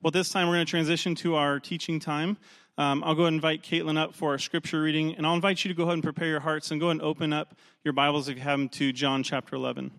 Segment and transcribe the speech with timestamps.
[0.00, 2.36] Well, this time we're going to transition to our teaching time.
[2.76, 5.68] Um, I'll go and invite Caitlin up for our scripture reading, and I'll invite you
[5.70, 8.36] to go ahead and prepare your hearts and go and open up your Bibles if
[8.36, 9.90] you have them to John chapter 11.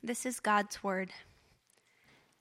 [0.00, 1.10] This is God's word.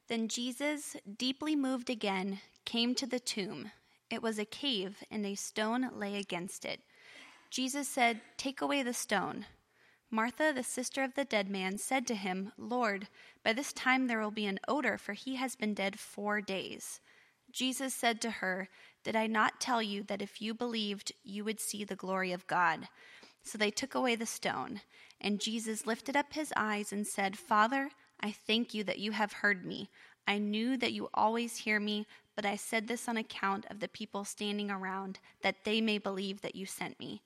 [0.10, 3.72] Then Jesus, deeply moved again, came to the tomb.
[4.12, 6.82] It was a cave, and a stone lay against it.
[7.50, 9.48] Jesus said, Take away the stone.
[10.14, 13.08] Martha, the sister of the dead man, said to him, Lord,
[13.44, 17.02] by this time there will be an odor, for he has been dead four days.
[17.52, 18.70] Jesus said to her,
[19.04, 22.46] Did I not tell you that if you believed, you would see the glory of
[22.46, 22.90] God?
[23.42, 24.82] So they took away the stone.
[25.20, 29.34] And Jesus lifted up his eyes and said, Father, I thank you that you have
[29.34, 29.90] heard me.
[30.28, 33.88] I knew that you always hear me, but I said this on account of the
[33.88, 37.24] people standing around, that they may believe that you sent me.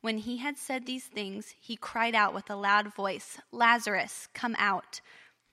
[0.00, 4.54] When he had said these things, he cried out with a loud voice, Lazarus, come
[4.58, 5.00] out.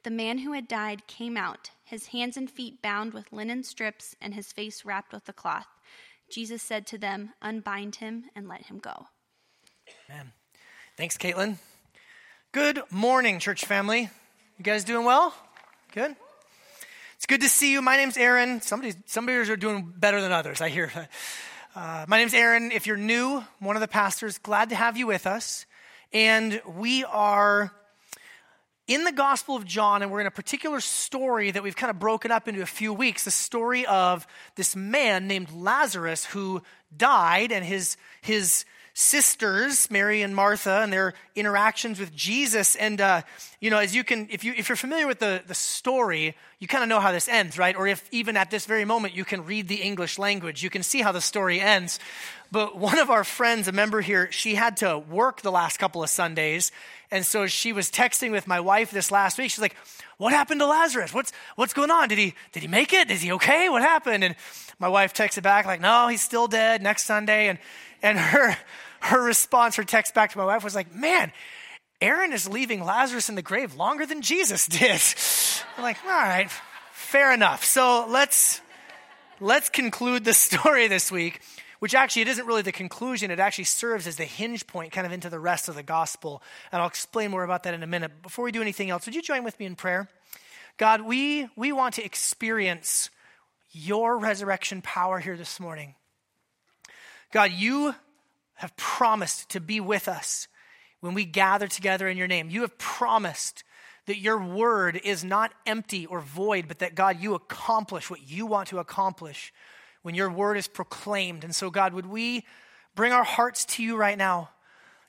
[0.03, 4.15] The man who had died came out, his hands and feet bound with linen strips,
[4.21, 5.65] and his face wrapped with a cloth.
[6.29, 9.07] Jesus said to them, Unbind him and let him go.
[10.09, 10.31] Amen.
[10.95, 11.57] Thanks, Caitlin.
[12.51, 14.09] Good morning, church family.
[14.57, 15.33] You guys doing well?
[15.91, 16.15] Good?
[17.15, 17.81] It's good to see you.
[17.81, 18.61] My name's Aaron.
[18.71, 20.91] Of you are doing better than others, I hear.
[21.75, 22.71] Uh, my name's Aaron.
[22.71, 24.37] If you're new, one of the pastors.
[24.37, 25.65] Glad to have you with us.
[26.13, 27.73] And we are
[28.87, 31.99] in the Gospel of John, and we're in a particular story that we've kind of
[31.99, 36.61] broken up into a few weeks the story of this man named Lazarus who
[36.95, 38.63] died, and his, his
[38.97, 42.75] sisters, Mary and Martha, and their interactions with Jesus.
[42.75, 43.23] And, uh,
[43.59, 46.67] you know, as you can, if, you, if you're familiar with the, the story, you
[46.67, 47.75] kind of know how this ends, right?
[47.75, 50.81] Or if even at this very moment you can read the English language, you can
[50.81, 51.99] see how the story ends.
[52.53, 56.01] But one of our friends, a member here, she had to work the last couple
[56.01, 56.71] of Sundays.
[57.11, 59.51] And so she was texting with my wife this last week.
[59.51, 59.75] She's like,
[60.17, 61.13] what happened to Lazarus?
[61.13, 62.07] What's, what's going on?
[62.07, 63.11] Did he, did he make it?
[63.11, 63.67] Is he okay?
[63.67, 64.23] What happened?
[64.23, 64.37] And
[64.79, 67.49] my wife texted back like, no, he's still dead next Sunday.
[67.49, 67.59] And,
[68.05, 68.55] and her,
[68.99, 71.33] her response, her text back to my wife was like, man,
[71.99, 75.01] Aaron is leaving Lazarus in the grave longer than Jesus did.
[75.75, 76.49] I'm like, all right,
[76.93, 77.65] fair enough.
[77.65, 78.61] So let's,
[79.39, 81.41] let's conclude the story this week,
[81.79, 83.31] which actually it isn't really the conclusion.
[83.31, 86.43] It actually serves as the hinge point kind of into the rest of the gospel.
[86.71, 88.21] And I'll explain more about that in a minute.
[88.21, 90.07] Before we do anything else, would you join with me in prayer?
[90.77, 93.09] God, we, we want to experience
[93.71, 95.95] your resurrection power here this morning.
[97.31, 97.95] God, you
[98.55, 100.47] have promised to be with us
[101.01, 102.49] when we gather together in your name.
[102.49, 103.63] You have promised
[104.05, 108.45] that your word is not empty or void, but that God, you accomplish what you
[108.45, 109.53] want to accomplish
[110.03, 111.43] when your word is proclaimed.
[111.43, 112.45] And so, God, would we
[112.93, 114.49] bring our hearts to you right now?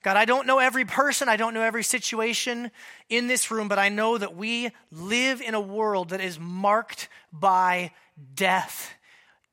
[0.03, 2.71] God, I don't know every person, I don't know every situation
[3.09, 7.09] in this room, but I know that we live in a world that is marked
[7.33, 7.91] by
[8.35, 8.95] death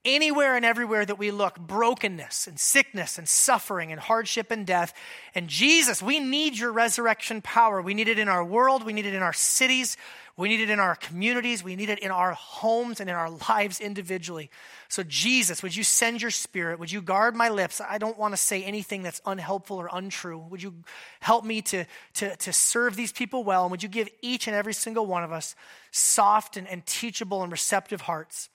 [0.05, 4.93] anywhere and everywhere that we look brokenness and sickness and suffering and hardship and death.
[5.33, 7.81] And Jesus, we need your resurrection power.
[7.81, 9.95] We need it in our world, we need it in our cities,
[10.35, 13.29] we need it in our communities, we need it in our homes and in our
[13.49, 14.49] lives individually.
[14.89, 16.79] So, Jesus, would you send your spirit?
[16.79, 17.79] Would you guard my lips?
[17.79, 20.39] I don't want to say anything that's unhelpful or untrue.
[20.49, 20.73] Would you
[21.19, 21.85] help me to,
[22.15, 23.63] to, to serve these people well?
[23.63, 25.55] And would you give each and every single one of us
[25.91, 28.49] soft and, and teachable and receptive hearts?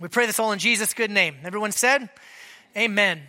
[0.00, 1.36] We pray this all in Jesus' good name.
[1.44, 2.08] Everyone said,
[2.76, 3.22] Amen.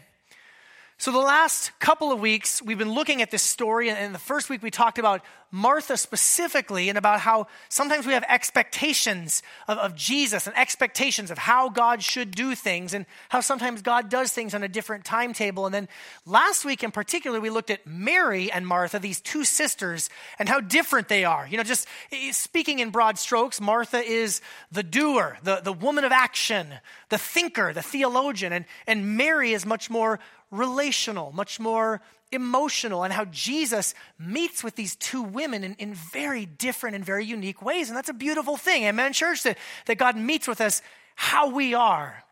[1.03, 3.89] So, the last couple of weeks, we've been looking at this story.
[3.89, 5.21] And the first week, we talked about
[5.51, 11.37] Martha specifically and about how sometimes we have expectations of, of, Jesus and expectations of
[11.37, 15.65] how God should do things and how sometimes God does things on a different timetable.
[15.65, 15.89] And then
[16.25, 20.09] last week in particular, we looked at Mary and Martha, these two sisters,
[20.39, 21.45] and how different they are.
[21.45, 24.39] You know, just eh, speaking in broad strokes, Martha is
[24.71, 26.67] the doer, the, the woman of action,
[27.09, 30.19] the thinker, the theologian, and, and Mary is much more
[30.53, 36.45] relational, much more emotional, and how Jesus meets with these two women in, in very
[36.45, 37.89] different and very unique ways.
[37.89, 38.83] And that's a beautiful thing.
[38.83, 40.81] Amen, church, that, that God meets with us
[41.15, 42.23] how we are.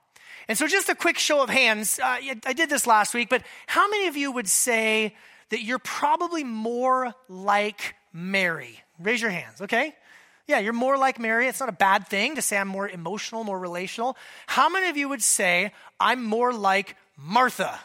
[0.48, 2.00] And so, just a quick show of hands.
[2.00, 5.16] Uh, I did this last week, but how many of you would say
[5.50, 8.82] that you're probably more like Mary?
[9.00, 9.96] Raise your hands, okay?
[10.48, 11.48] Yeah, you're more like Mary.
[11.48, 14.18] It's not a bad thing to say I'm more emotional, more relational.
[14.48, 17.80] How many of you would say I'm more like Martha?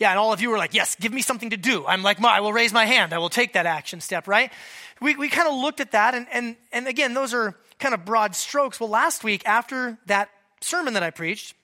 [0.00, 1.86] Yeah, and all of you were like, yes, give me something to do.
[1.86, 3.12] I'm like, I will raise my hand.
[3.12, 4.50] I will take that action step, right?
[4.98, 8.06] We, we kind of looked at that, and, and, and again, those are kind of
[8.06, 8.80] broad strokes.
[8.80, 10.30] Well, last week, after that
[10.62, 11.54] sermon that I preached,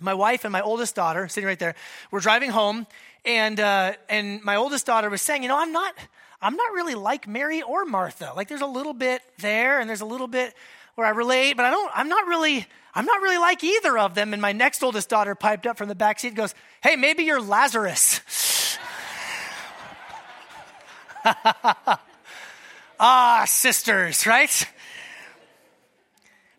[0.00, 1.74] my wife and my oldest daughter, sitting right there,
[2.10, 2.86] were driving home,
[3.26, 5.94] and, uh, and my oldest daughter was saying, you know, I'm not,
[6.40, 8.32] I'm not really like Mary or Martha.
[8.34, 10.54] Like, there's a little bit there, and there's a little bit
[10.96, 14.14] where I relate, but I don't, I'm not really, I'm not really like either of
[14.14, 14.32] them.
[14.32, 17.22] And my next oldest daughter piped up from the back seat and goes, Hey, maybe
[17.22, 18.20] you're Lazarus.
[23.00, 24.68] ah, sisters, right?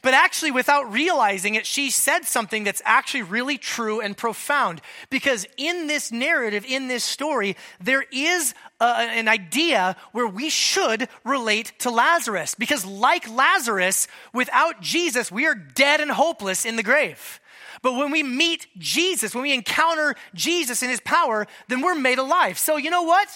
[0.03, 4.81] But actually, without realizing it, she said something that's actually really true and profound.
[5.09, 11.09] Because in this narrative, in this story, there is a, an idea where we should
[11.23, 12.55] relate to Lazarus.
[12.55, 17.39] Because, like Lazarus, without Jesus, we are dead and hopeless in the grave.
[17.81, 22.17] But when we meet Jesus, when we encounter Jesus in his power, then we're made
[22.17, 22.57] alive.
[22.57, 23.27] So, you know what?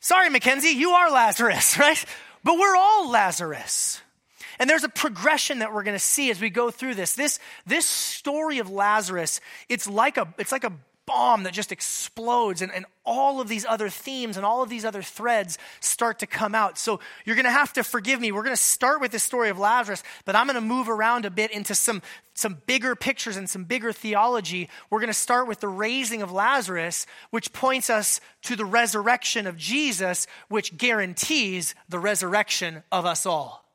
[0.00, 2.02] Sorry, Mackenzie, you are Lazarus, right?
[2.44, 4.00] But we're all Lazarus.
[4.58, 7.14] And there's a progression that we're going to see as we go through this.
[7.14, 10.72] This, this story of Lazarus, it's like a, it's like a
[11.06, 14.84] bomb that just explodes and, and all of these other themes and all of these
[14.84, 16.78] other threads start to come out.
[16.78, 18.32] So you're going to have to forgive me.
[18.32, 21.24] We're going to start with the story of lazarus but i'm going to move around
[21.24, 22.02] a bit into some
[22.34, 24.68] some bigger pictures and some bigger theology.
[24.90, 29.46] We're going to start with the raising of lazarus which points us to the resurrection
[29.46, 33.66] of jesus which guarantees the resurrection of us all.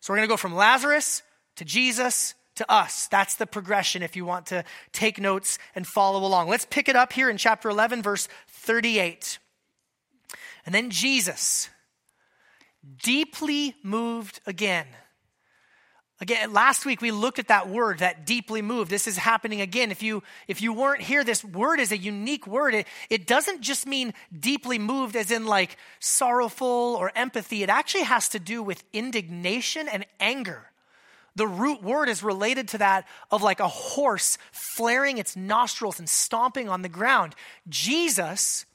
[0.00, 1.22] So we're going to go from Lazarus
[1.56, 3.06] to Jesus to us.
[3.08, 6.48] That's the progression if you want to take notes and follow along.
[6.48, 9.38] Let's pick it up here in chapter 11, verse 38.
[10.64, 11.70] And then Jesus,
[13.02, 14.86] deeply moved again
[16.18, 18.90] Again, last week we looked at that word, that deeply moved.
[18.90, 19.90] This is happening again.
[19.90, 22.74] If you if you weren't here, this word is a unique word.
[22.74, 27.62] It, it doesn't just mean deeply moved as in like sorrowful or empathy.
[27.62, 30.70] It actually has to do with indignation and anger.
[31.36, 36.08] The root word is related to that of like a horse flaring its nostrils and
[36.08, 37.34] stomping on the ground.
[37.68, 38.66] Jesus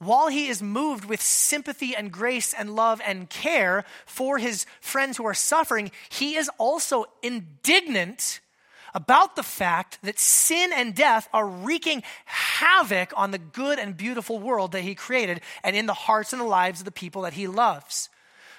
[0.00, 5.18] while he is moved with sympathy and grace and love and care for his friends
[5.18, 8.40] who are suffering, he is also indignant
[8.94, 14.38] about the fact that sin and death are wreaking havoc on the good and beautiful
[14.38, 17.34] world that he created and in the hearts and the lives of the people that
[17.34, 18.08] he loves.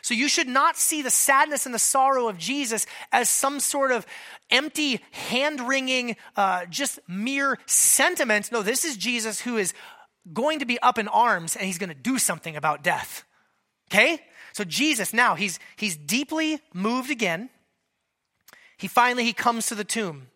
[0.02, 3.92] So you should not see the sadness and the sorrow of Jesus as some sort
[3.92, 4.06] of
[4.50, 8.52] empty, hand wringing, uh, just mere sentiment.
[8.52, 9.74] No, this is Jesus who is
[10.34, 13.24] going to be up in arms and he's going to do something about death.
[13.92, 14.20] Okay?
[14.54, 17.50] So Jesus now he's he's deeply moved again.
[18.78, 20.28] He finally he comes to the tomb.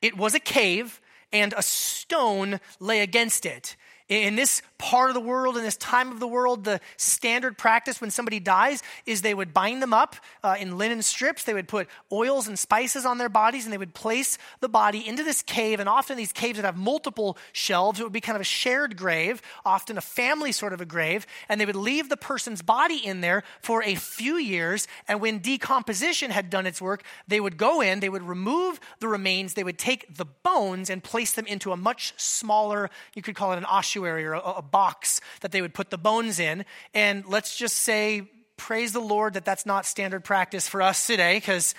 [0.00, 1.00] It was a cave
[1.32, 3.76] and a stone lay against it.
[4.08, 8.00] In this part of the world, in this time of the world, the standard practice
[8.00, 11.44] when somebody dies is they would bind them up uh, in linen strips.
[11.44, 15.06] They would put oils and spices on their bodies and they would place the body
[15.06, 15.78] into this cave.
[15.78, 18.00] And often these caves would have multiple shelves.
[18.00, 21.28] It would be kind of a shared grave, often a family sort of a grave.
[21.48, 24.88] And they would leave the person's body in there for a few years.
[25.06, 29.06] And when decomposition had done its work, they would go in, they would remove the
[29.06, 33.36] remains, they would take the bones and place them into a much smaller, you could
[33.36, 36.64] call it an ossuary or a, a box that they would put the bones in.
[36.92, 41.36] And let's just say, praise the Lord that that's not standard practice for us today,
[41.36, 41.74] because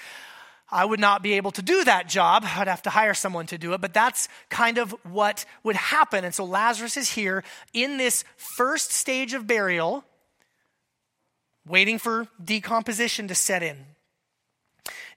[0.72, 2.44] I would not be able to do that job.
[2.46, 6.26] I'd have to hire someone to do it, but that's kind of what would happen.
[6.26, 7.44] And so Lazarus is here
[7.74, 10.04] in this first stage of burial,
[11.68, 13.78] waiting for decomposition to set in.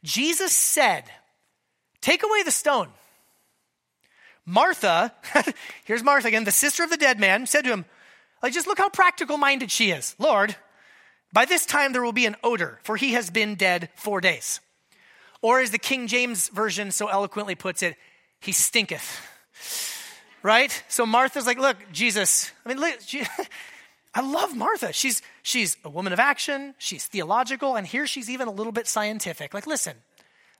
[0.03, 1.05] Jesus said,
[2.01, 2.89] Take away the stone.
[4.47, 5.13] Martha,
[5.85, 7.85] here's Martha again, the sister of the dead man, said to him,
[8.43, 10.15] like, just look how practical minded she is.
[10.19, 10.55] Lord,
[11.33, 14.61] by this time there will be an odor, for he has been dead four days.
[15.43, 17.97] Or as the King James Version so eloquently puts it,
[18.41, 19.21] he stinketh.
[20.43, 20.83] Right?
[20.89, 23.25] So Martha's like, look, Jesus, I mean, look, she,
[24.15, 24.93] I love Martha.
[24.93, 28.87] She's, she's a woman of action, she's theological, and here she's even a little bit
[28.87, 29.53] scientific.
[29.53, 29.97] Like, listen,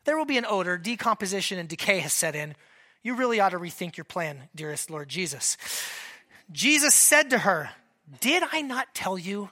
[0.05, 2.57] there will be an odor, decomposition and decay has set in
[3.07, 5.57] you really ought to rethink your plan, dearest Lord Jesus.
[6.51, 7.71] Jesus said to her,
[8.21, 9.49] Did I not tell you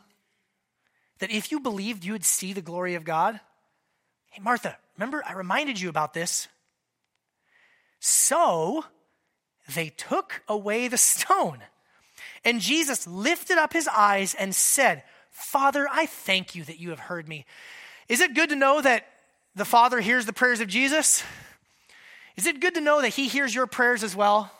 [1.20, 3.38] that if you believed, you would see the glory of God?
[4.30, 6.48] Hey, Martha, remember I reminded you about this.
[8.00, 8.84] So
[9.72, 11.60] they took away the stone.
[12.44, 16.98] And Jesus lifted up his eyes and said, Father, I thank you that you have
[16.98, 17.46] heard me.
[18.08, 19.06] Is it good to know that
[19.54, 21.22] the Father hears the prayers of Jesus?
[22.36, 24.50] Is it good to know that He hears your prayers as well?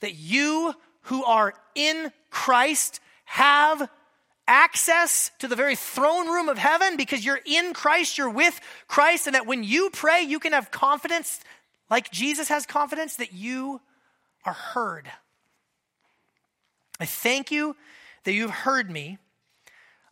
[0.00, 3.88] That you who are in Christ have
[4.46, 9.26] access to the very throne room of heaven because you're in Christ, you're with Christ,
[9.26, 11.40] and that when you pray, you can have confidence,
[11.88, 13.80] like Jesus has confidence, that you
[14.44, 15.10] are heard.
[16.98, 17.76] I thank you
[18.24, 19.18] that you've heard me.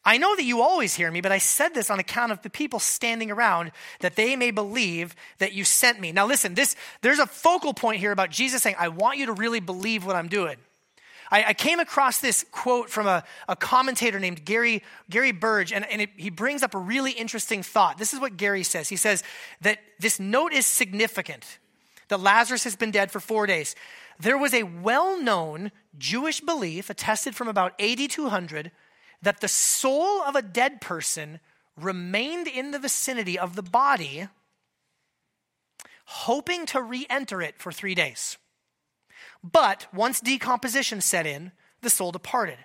[0.09, 2.49] I know that you always hear me, but I said this on account of the
[2.49, 6.13] people standing around that they may believe that you sent me.
[6.13, 9.35] Now listen, this there's a focal point here about Jesus saying, I want you to
[9.35, 10.57] really believe what I'm doing.
[11.31, 15.85] I, I came across this quote from a, a commentator named Gary, Gary Burge, and,
[15.85, 17.99] and it, he brings up a really interesting thought.
[17.99, 18.89] This is what Gary says.
[18.89, 19.23] He says
[19.61, 21.59] that this note is significant,
[22.09, 23.77] that Lazarus has been dead for four days.
[24.19, 28.71] There was a well known Jewish belief, attested from about 8200,
[29.23, 31.41] that the soul of a dead person
[31.77, 34.29] remained in the vicinity of the body,
[36.05, 38.37] hoping to re enter it for three days.
[39.43, 42.59] But once decomposition set in, the soul departed.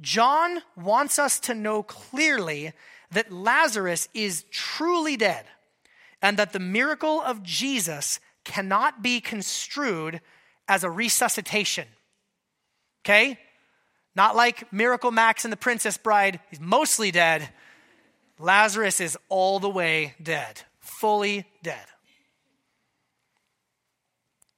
[0.00, 2.72] John wants us to know clearly
[3.10, 5.46] that Lazarus is truly dead
[6.20, 10.20] and that the miracle of Jesus cannot be construed
[10.68, 11.86] as a resuscitation.
[13.04, 13.38] Okay?
[14.14, 17.48] Not like Miracle Max and the Princess Bride, he's mostly dead.
[18.38, 21.86] Lazarus is all the way dead, fully dead.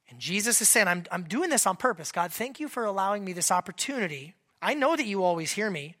[0.09, 2.11] And Jesus is saying, I'm, I'm doing this on purpose.
[2.11, 4.33] God, thank you for allowing me this opportunity.
[4.61, 5.95] I know that you always hear me,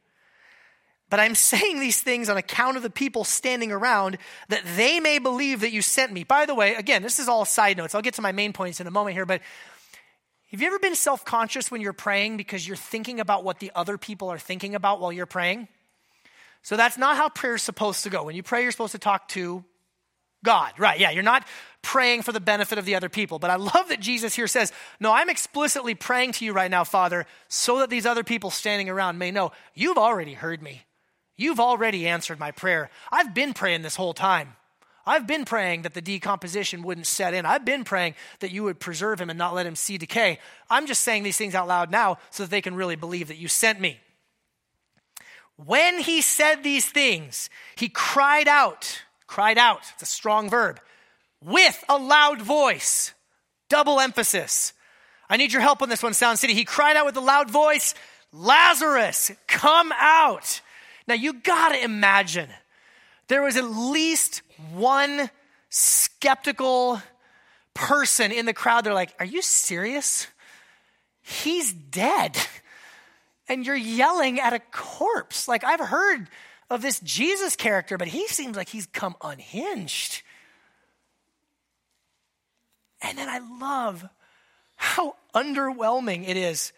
[1.09, 4.17] but I'm saying these things on account of the people standing around
[4.49, 6.23] that they may believe that you sent me.
[6.23, 7.93] By the way, again, this is all side notes.
[7.93, 9.41] I'll get to my main points in a moment here, but
[10.51, 13.71] have you ever been self conscious when you're praying because you're thinking about what the
[13.75, 15.67] other people are thinking about while you're praying?
[16.61, 18.23] So that's not how prayer is supposed to go.
[18.23, 19.63] When you pray, you're supposed to talk to
[20.43, 20.73] God.
[20.77, 21.47] Right, yeah, you're not
[21.81, 23.37] praying for the benefit of the other people.
[23.39, 26.83] But I love that Jesus here says, No, I'm explicitly praying to you right now,
[26.83, 30.83] Father, so that these other people standing around may know you've already heard me.
[31.37, 32.89] You've already answered my prayer.
[33.11, 34.55] I've been praying this whole time.
[35.05, 37.45] I've been praying that the decomposition wouldn't set in.
[37.45, 40.39] I've been praying that you would preserve him and not let him see decay.
[40.69, 43.37] I'm just saying these things out loud now so that they can really believe that
[43.37, 43.99] you sent me.
[45.57, 49.81] When he said these things, he cried out cried out.
[49.93, 50.79] It's a strong verb.
[51.41, 53.13] With a loud voice.
[53.69, 54.73] Double emphasis.
[55.29, 56.53] I need your help on this one, Sound City.
[56.53, 57.95] He cried out with a loud voice,
[58.31, 60.61] Lazarus, come out.
[61.07, 62.49] Now you gotta imagine
[63.27, 64.41] there was at least
[64.73, 65.29] one
[65.69, 67.01] skeptical
[67.73, 68.83] person in the crowd.
[68.83, 70.27] They're like, Are you serious?
[71.21, 72.37] He's dead.
[73.47, 75.47] And you're yelling at a corpse.
[75.47, 76.27] Like, I've heard
[76.69, 80.23] of this Jesus character, but he seems like he's come unhinged.
[83.01, 84.07] And then I love
[84.75, 86.73] how underwhelming it is.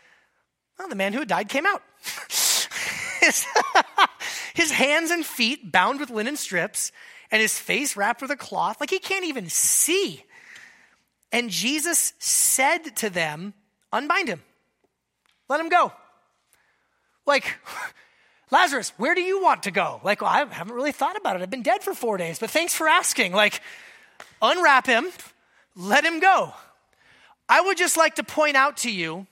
[0.78, 1.82] Well, the man who died came out.
[4.58, 6.92] his, hands and feet bound with linen strips,
[7.30, 10.24] and his face wrapped with a cloth, like he can't even see.
[11.32, 13.54] And Jesus said to them,
[13.94, 14.42] Unbind him,
[15.48, 15.94] let him go.
[17.28, 17.56] Like,
[18.52, 20.02] Lazarus, where do you want to go?
[20.04, 21.44] Like, well, I haven't really thought about it.
[21.44, 23.34] I've been dead for four days, but thanks for asking.
[23.34, 23.62] Like,
[24.42, 25.06] unwrap him,
[25.76, 26.54] let him go.
[27.48, 29.28] I would just like to point out to you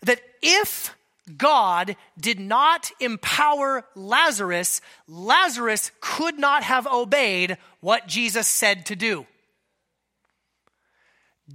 [0.00, 0.95] that if
[1.34, 9.26] God did not empower Lazarus, Lazarus could not have obeyed what Jesus said to do.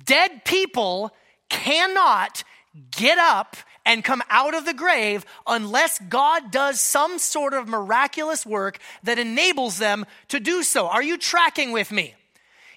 [0.05, 1.11] Dead people
[1.49, 2.43] cannot
[2.91, 8.45] get up and come out of the grave unless God does some sort of miraculous
[8.45, 10.87] work that enables them to do so.
[10.87, 12.13] Are you tracking with me?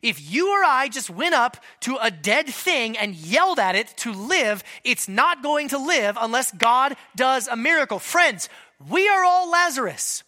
[0.05, 3.89] If you or I just went up to a dead thing and yelled at it
[3.99, 7.99] to live, it's not going to live unless God does a miracle.
[7.99, 8.51] Friends,
[8.91, 10.23] we are all Lazarus.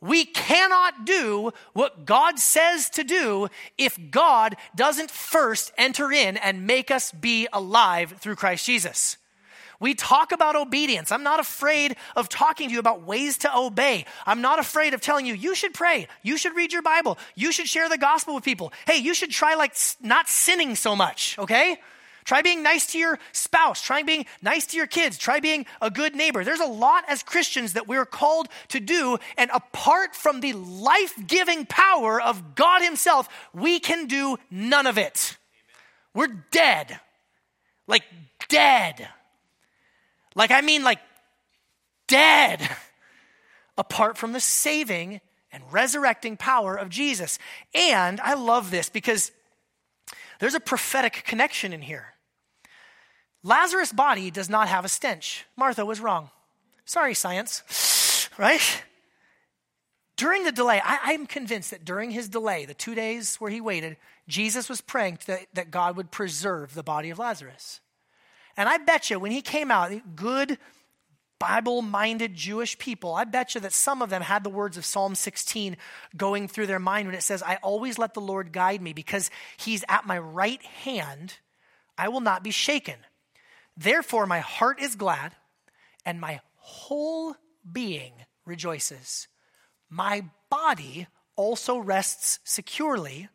[0.00, 3.46] We cannot do what God says to do
[3.78, 9.18] if God doesn't first enter in and make us be alive through Christ Jesus.
[9.82, 11.10] We talk about obedience.
[11.10, 14.06] I'm not afraid of talking to you about ways to obey.
[14.24, 16.06] I'm not afraid of telling you, you should pray.
[16.22, 17.18] You should read your Bible.
[17.34, 18.72] You should share the gospel with people.
[18.86, 21.78] Hey, you should try like not sinning so much, okay?
[22.24, 23.82] Try being nice to your spouse.
[23.82, 25.18] Try being nice to your kids.
[25.18, 26.44] Try being a good neighbor.
[26.44, 29.18] There's a lot as Christians that we're called to do.
[29.36, 34.96] And apart from the life giving power of God Himself, we can do none of
[34.96, 35.36] it.
[36.14, 37.00] We're dead.
[37.88, 38.04] Like
[38.48, 39.08] dead.
[40.34, 41.00] Like, I mean, like
[42.08, 42.68] dead,
[43.78, 45.20] apart from the saving
[45.50, 47.38] and resurrecting power of Jesus.
[47.74, 49.32] And I love this because
[50.40, 52.14] there's a prophetic connection in here.
[53.42, 55.44] Lazarus' body does not have a stench.
[55.56, 56.30] Martha was wrong.
[56.84, 58.82] Sorry, science, right?
[60.16, 63.60] During the delay, I, am convinced that during his delay, the two days where he
[63.60, 63.96] waited,
[64.28, 67.80] Jesus was praying that, that God would preserve the body of Lazarus.
[68.56, 70.58] And I bet you when he came out, good,
[71.38, 74.84] Bible minded Jewish people, I bet you that some of them had the words of
[74.84, 75.76] Psalm 16
[76.16, 79.30] going through their mind when it says, I always let the Lord guide me because
[79.56, 81.38] he's at my right hand.
[81.98, 82.96] I will not be shaken.
[83.76, 85.32] Therefore, my heart is glad
[86.04, 87.34] and my whole
[87.70, 88.12] being
[88.44, 89.28] rejoices.
[89.90, 91.06] My body
[91.36, 93.28] also rests securely,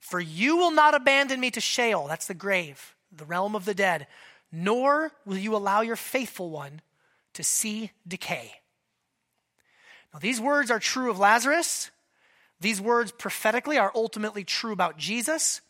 [0.00, 3.74] for you will not abandon me to Sheol, that's the grave, the realm of the
[3.74, 4.06] dead,
[4.54, 6.80] nor will you allow your faithful one
[7.32, 8.52] to see decay.
[10.12, 11.90] Now, these words are true of Lazarus.
[12.60, 15.60] These words prophetically are ultimately true about Jesus,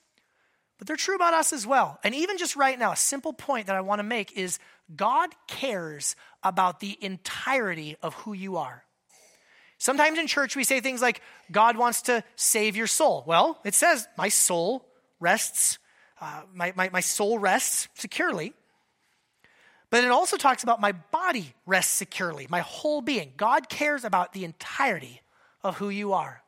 [0.77, 1.99] but they're true about us as well.
[2.05, 4.59] And even just right now, a simple point that I want to make is
[4.95, 8.85] God cares about the entirety of who you are.
[9.79, 13.25] Sometimes in church we say things like, God wants to save your soul.
[13.27, 14.85] Well, it says, my soul
[15.21, 15.79] rests,
[16.21, 18.53] uh, my, my, my soul rests securely.
[19.95, 23.33] But it also talks about my body rests securely, my whole being.
[23.37, 25.21] God cares about the entirety
[25.63, 26.43] of who you are.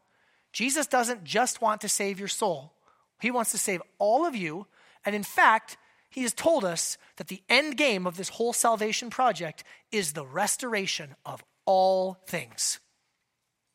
[0.53, 2.73] Jesus doesn't just want to save your soul,
[3.21, 4.67] He wants to save all of you.
[5.05, 5.77] And in fact,
[6.11, 9.63] He has told us that the end game of this whole salvation project
[9.93, 12.81] is the restoration of all things.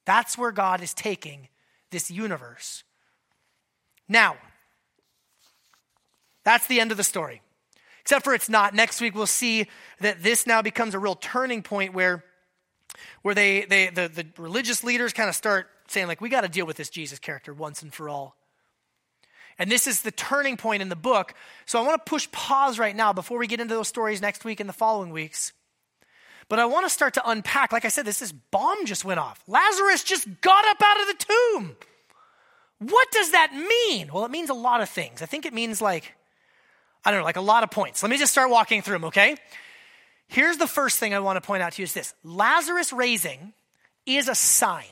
[0.04, 1.48] That's where God is taking
[1.92, 2.84] this universe.
[4.10, 4.36] Now,
[6.44, 7.42] that's the end of the story.
[8.12, 8.74] Except for it's not.
[8.74, 9.68] Next week we'll see
[10.01, 12.25] that this now becomes a real turning point where,
[13.22, 16.50] where they, they the, the religious leaders kind of start saying, like, we got to
[16.50, 18.36] deal with this Jesus character once and for all.
[19.58, 21.36] And this is the turning point in the book.
[21.65, 24.44] So I want to push pause right now before we get into those stories next
[24.44, 25.53] week and the following weeks.
[26.50, 27.72] But I want to start to unpack.
[27.72, 29.41] Like I said, this, this bomb just went off.
[29.48, 31.77] Lazarus just got up out of the tomb.
[32.80, 34.10] What does that mean?
[34.12, 35.22] Well, it means a lot of things.
[35.22, 36.13] I think it means like
[37.03, 38.03] I don't know, like a lot of points.
[38.03, 39.36] Let me just start walking through them, okay?
[40.27, 43.53] Here's the first thing I want to point out to you is this Lazarus raising
[44.05, 44.86] is a sign.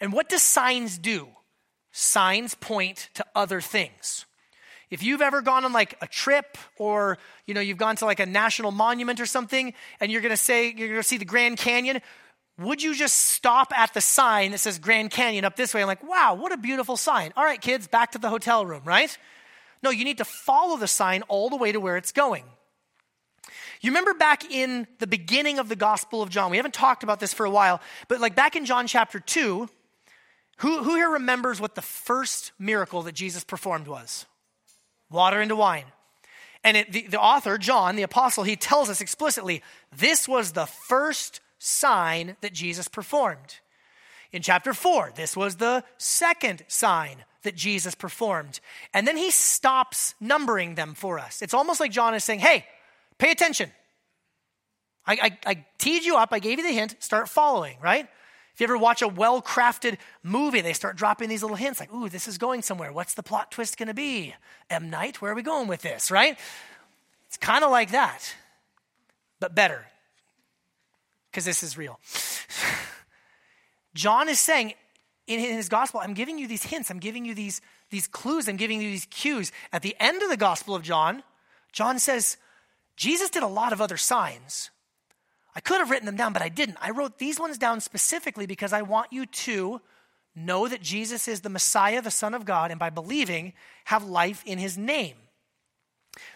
[0.00, 1.28] And what do signs do?
[1.92, 4.24] Signs point to other things.
[4.90, 8.20] If you've ever gone on like a trip or you know you've gone to like
[8.20, 11.24] a national monument or something and you're going to say you're going to see the
[11.24, 12.00] Grand Canyon,
[12.58, 15.88] would you just stop at the sign that says Grand Canyon up this way and
[15.88, 19.16] like, "Wow, what a beautiful sign." All right, kids, back to the hotel room, right?
[19.82, 22.44] No, you need to follow the sign all the way to where it's going.
[23.80, 27.18] You remember back in the beginning of the Gospel of John, we haven't talked about
[27.18, 29.68] this for a while, but like back in John chapter 2,
[30.58, 34.26] who, who here remembers what the first miracle that Jesus performed was?
[35.10, 35.86] Water into wine.
[36.62, 39.62] And it, the, the author, John, the apostle, he tells us explicitly
[39.94, 43.56] this was the first sign that Jesus performed.
[44.30, 48.60] In chapter 4, this was the second sign that Jesus performed.
[48.94, 51.42] And then he stops numbering them for us.
[51.42, 52.64] It's almost like John is saying, hey,
[53.18, 53.70] pay attention.
[55.06, 55.12] I,
[55.44, 58.08] I, I teed you up, I gave you the hint, start following, right?
[58.54, 61.92] If you ever watch a well crafted movie, they start dropping these little hints like,
[61.92, 62.92] ooh, this is going somewhere.
[62.92, 64.34] What's the plot twist going to be?
[64.68, 64.90] M.
[64.90, 66.38] Night, where are we going with this, right?
[67.28, 68.34] It's kind of like that,
[69.40, 69.86] but better,
[71.30, 71.98] because this is real.
[73.94, 74.74] John is saying,
[75.26, 78.56] in his gospel, I'm giving you these hints, I'm giving you these, these clues, I'm
[78.56, 79.52] giving you these cues.
[79.72, 81.22] At the end of the gospel of John,
[81.72, 82.36] John says,
[82.96, 84.70] Jesus did a lot of other signs.
[85.54, 86.78] I could have written them down, but I didn't.
[86.80, 89.80] I wrote these ones down specifically because I want you to
[90.34, 93.52] know that Jesus is the Messiah, the Son of God, and by believing,
[93.84, 95.16] have life in his name.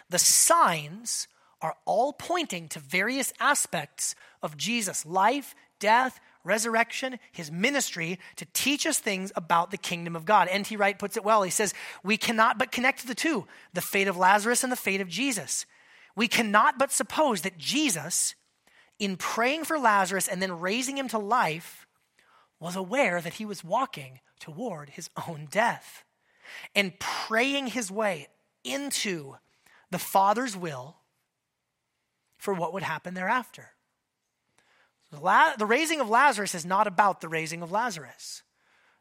[0.09, 1.27] The signs
[1.61, 8.87] are all pointing to various aspects of Jesus' life, death, resurrection, his ministry to teach
[8.87, 10.47] us things about the kingdom of God.
[10.49, 10.75] N.T.
[10.77, 11.43] Wright puts it well.
[11.43, 15.01] He says, We cannot but connect the two the fate of Lazarus and the fate
[15.01, 15.65] of Jesus.
[16.15, 18.33] We cannot but suppose that Jesus,
[18.97, 21.85] in praying for Lazarus and then raising him to life,
[22.59, 26.03] was aware that he was walking toward his own death
[26.73, 28.27] and praying his way
[28.63, 29.35] into
[29.91, 30.97] the Father's will
[32.37, 33.69] for what would happen thereafter.
[35.11, 38.43] The raising of Lazarus is not about the raising of Lazarus.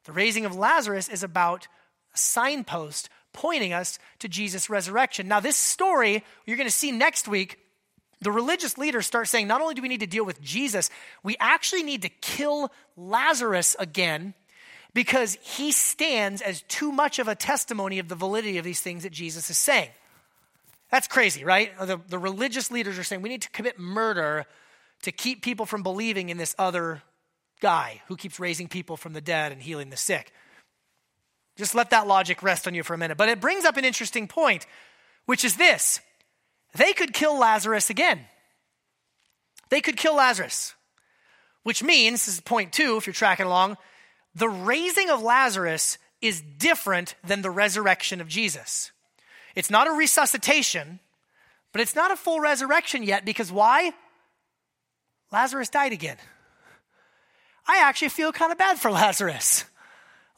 [0.05, 1.67] The raising of Lazarus is about
[2.15, 5.29] a signpost pointing us to Jesus' resurrection.
[5.29, 7.59] Now, this story you're going to see next week,
[8.21, 10.91] the religious leaders start saying not only do we need to deal with Jesus,
[11.23, 14.33] we actually need to kill Lazarus again
[14.95, 19.03] because he stands as too much of a testimony of the validity of these things
[19.03, 19.91] that Jesus is saying.
[20.91, 21.77] That's crazy, right?
[21.79, 24.47] The, the religious leaders are saying we need to commit murder
[25.07, 27.01] to keep people from believing in this other
[27.61, 30.33] guy who keeps raising people from the dead and healing the sick.
[31.57, 33.17] Just let that logic rest on you for a minute.
[33.17, 34.67] But it brings up an interesting point,
[35.25, 36.01] which is this
[36.75, 38.23] they could kill Lazarus again.
[39.69, 40.75] They could kill Lazarus,
[41.63, 43.77] which means, this is point two, if you're tracking along,
[44.35, 48.91] the raising of Lazarus is different than the resurrection of Jesus.
[49.55, 50.99] It's not a resuscitation,
[51.71, 53.93] but it's not a full resurrection yet because why?
[55.33, 56.17] Lazarus died again.
[57.67, 59.65] I actually feel kind of bad for Lazarus.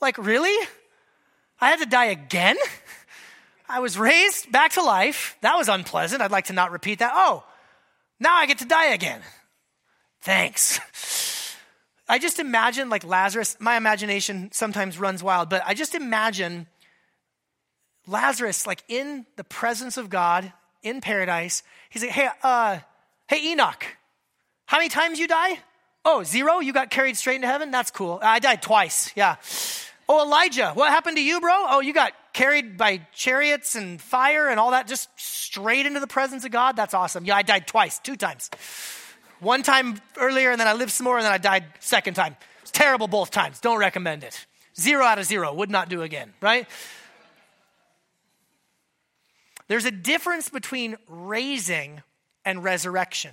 [0.01, 0.67] Like, really?
[1.61, 2.57] I had to die again?
[3.69, 5.37] I was raised back to life.
[5.43, 6.23] That was unpleasant.
[6.23, 7.13] I'd like to not repeat that.
[7.15, 7.45] Oh,
[8.19, 9.21] now I get to die again.
[10.23, 10.81] Thanks.
[12.09, 16.67] I just imagine like Lazarus, my imagination sometimes runs wild, but I just imagine
[18.07, 20.51] Lazarus like in the presence of God
[20.83, 21.63] in paradise.
[21.91, 22.79] He's like, hey, uh,
[23.29, 23.85] hey, Enoch,
[24.69, 25.59] how many times you die?
[26.05, 26.59] Oh, zero?
[26.59, 27.71] You got carried straight into heaven?
[27.71, 28.19] That's cool.
[28.21, 29.11] I died twice.
[29.17, 29.37] Yeah.
[30.07, 31.55] Oh, Elijah, what happened to you, bro?
[31.55, 36.07] Oh, you got carried by chariots and fire and all that, just straight into the
[36.07, 36.77] presence of God?
[36.77, 37.25] That's awesome.
[37.25, 38.51] Yeah, I died twice, two times.
[39.41, 42.37] One time earlier, and then I lived some more, and then I died second time.
[42.61, 43.61] It's terrible both times.
[43.61, 44.47] Don't recommend it.
[44.79, 45.55] Zero out of zero.
[45.55, 46.69] Would not do again, right?
[49.67, 52.03] There's a difference between raising
[52.45, 53.33] and resurrection.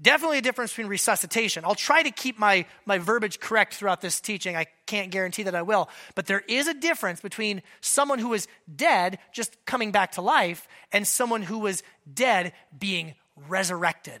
[0.00, 1.64] Definitely a difference between resuscitation.
[1.64, 4.54] I'll try to keep my, my verbiage correct throughout this teaching.
[4.54, 5.88] I can't guarantee that I will.
[6.14, 10.68] But there is a difference between someone who was dead, just coming back to life,
[10.92, 11.82] and someone who was
[12.12, 13.14] dead being
[13.48, 14.20] resurrected.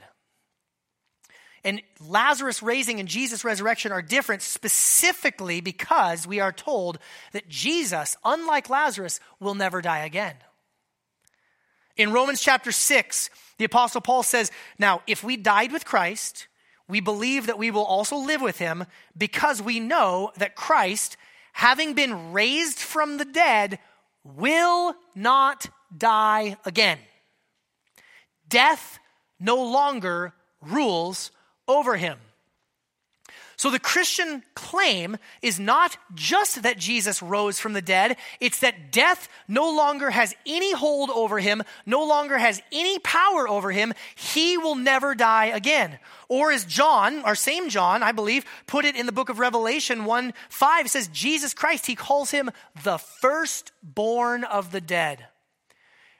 [1.62, 6.98] And Lazarus raising and Jesus' resurrection are different specifically because we are told
[7.32, 10.36] that Jesus, unlike Lazarus, will never die again.
[11.96, 16.46] In Romans chapter 6, the Apostle Paul says, Now, if we died with Christ,
[16.88, 18.84] we believe that we will also live with him
[19.16, 21.16] because we know that Christ,
[21.52, 23.78] having been raised from the dead,
[24.24, 26.98] will not die again.
[28.48, 28.98] Death
[29.40, 31.30] no longer rules
[31.66, 32.18] over him.
[33.56, 38.92] So the Christian claim is not just that Jesus rose from the dead, it's that
[38.92, 43.94] death no longer has any hold over him, no longer has any power over him.
[44.14, 45.98] He will never die again.
[46.28, 50.04] Or as John, our same John, I believe, put it in the book of Revelation
[50.04, 52.50] 1 5, says, Jesus Christ, he calls him
[52.84, 55.28] the firstborn of the dead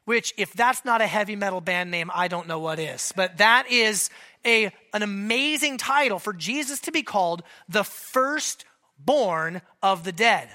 [0.06, 3.12] which if that's not a heavy metal band name, I don't know what is.
[3.14, 4.08] But that is
[4.46, 10.48] a, an amazing title for Jesus to be called the firstborn of the dead.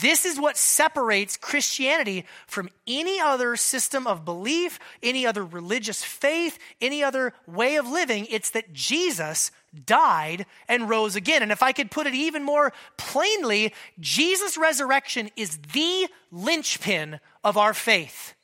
[0.00, 6.58] This is what separates Christianity from any other system of belief, any other religious faith,
[6.80, 8.26] any other way of living.
[8.30, 9.50] It's that Jesus
[9.84, 11.42] died and rose again.
[11.42, 17.56] And if I could put it even more plainly, Jesus' resurrection is the linchpin of
[17.56, 18.34] our faith.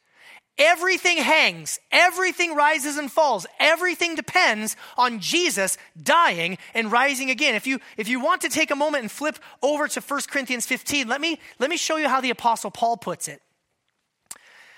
[0.59, 7.55] Everything hangs, everything rises and falls, everything depends on Jesus dying and rising again.
[7.55, 10.67] If you, if you want to take a moment and flip over to 1 Corinthians
[10.67, 13.41] 15, let me, let me show you how the Apostle Paul puts it.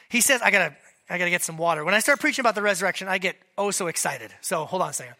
[0.09, 0.77] He says, I gotta,
[1.11, 1.85] I gotta get some water.
[1.85, 4.31] When I start preaching about the resurrection, I get oh so excited.
[4.41, 5.17] So hold on a second.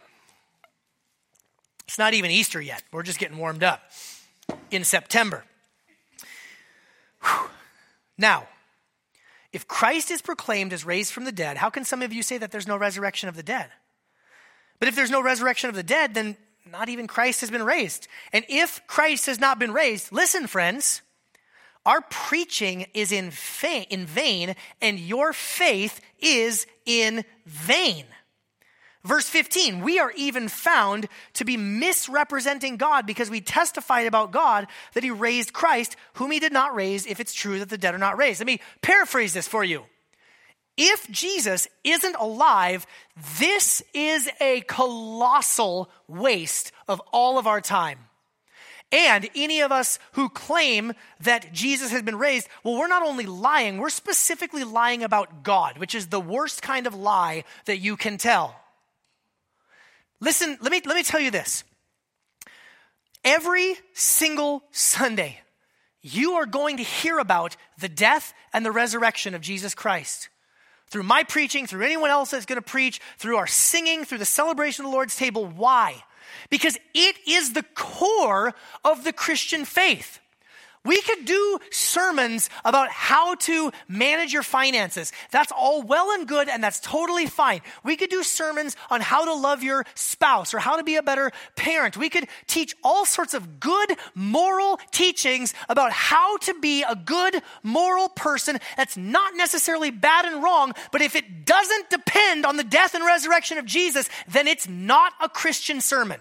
[1.89, 2.85] It's not even Easter yet.
[2.93, 3.83] We're just getting warmed up
[4.71, 5.45] in September.
[7.23, 7.51] Whew.
[8.17, 8.47] Now,
[9.53, 12.39] if Christ is proclaimed as raised from the dead, how can some of you say
[12.39, 13.69] that there's no resurrection of the dead?
[14.79, 16.37] But if there's no resurrection of the dead, then
[16.71, 18.09] not even Christ has been raised.
[18.33, 21.03] And if Christ has not been raised, listen, friends,
[21.85, 28.07] our preaching is in, fa- in vain, and your faith is in vain.
[29.05, 34.69] Verse 15, we are even found to be misrepresenting God because we testified about God
[34.95, 37.95] that he raised Christ, whom he did not raise, if it's true that the dead
[37.95, 38.39] are not raised.
[38.39, 39.85] Let me paraphrase this for you.
[40.77, 42.87] If Jesus isn't alive,
[43.39, 47.99] this is a colossal waste of all of our time.
[48.93, 53.27] And any of us who claim that Jesus has been raised, well, we're not only
[53.27, 57.97] lying, we're specifically lying about God, which is the worst kind of lie that you
[57.97, 58.62] can tell.
[60.23, 61.65] Listen, let me, let me tell you this.
[63.25, 65.41] Every single Sunday,
[66.01, 70.29] you are going to hear about the death and the resurrection of Jesus Christ.
[70.87, 74.25] Through my preaching, through anyone else that's going to preach, through our singing, through the
[74.25, 75.45] celebration of the Lord's table.
[75.45, 76.05] Why?
[76.51, 78.55] Because it is the core
[78.85, 80.21] of the Christian faith.
[80.85, 85.13] We could do sermons about how to manage your finances.
[85.31, 87.61] That's all well and good, and that's totally fine.
[87.85, 91.03] We could do sermons on how to love your spouse or how to be a
[91.03, 91.97] better parent.
[91.97, 97.41] We could teach all sorts of good moral teachings about how to be a good
[97.63, 102.65] moral person that's not necessarily bad and wrong, but if it doesn't depend on the
[102.65, 106.19] death and resurrection of Jesus, then it's not a Christian sermon.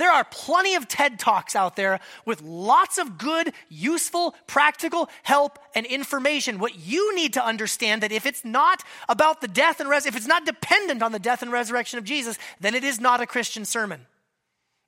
[0.00, 5.58] There are plenty of TED Talks out there with lots of good, useful, practical help
[5.74, 6.58] and information.
[6.58, 10.16] What you need to understand that if it's not about the death and res- if
[10.16, 13.26] it's not dependent on the death and resurrection of Jesus, then it is not a
[13.26, 14.06] Christian sermon.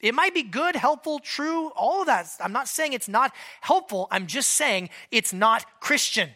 [0.01, 2.27] It might be good, helpful, true, all of that.
[2.41, 4.09] I'm not saying it's not helpful.
[4.11, 6.31] I'm just saying it's not Christian.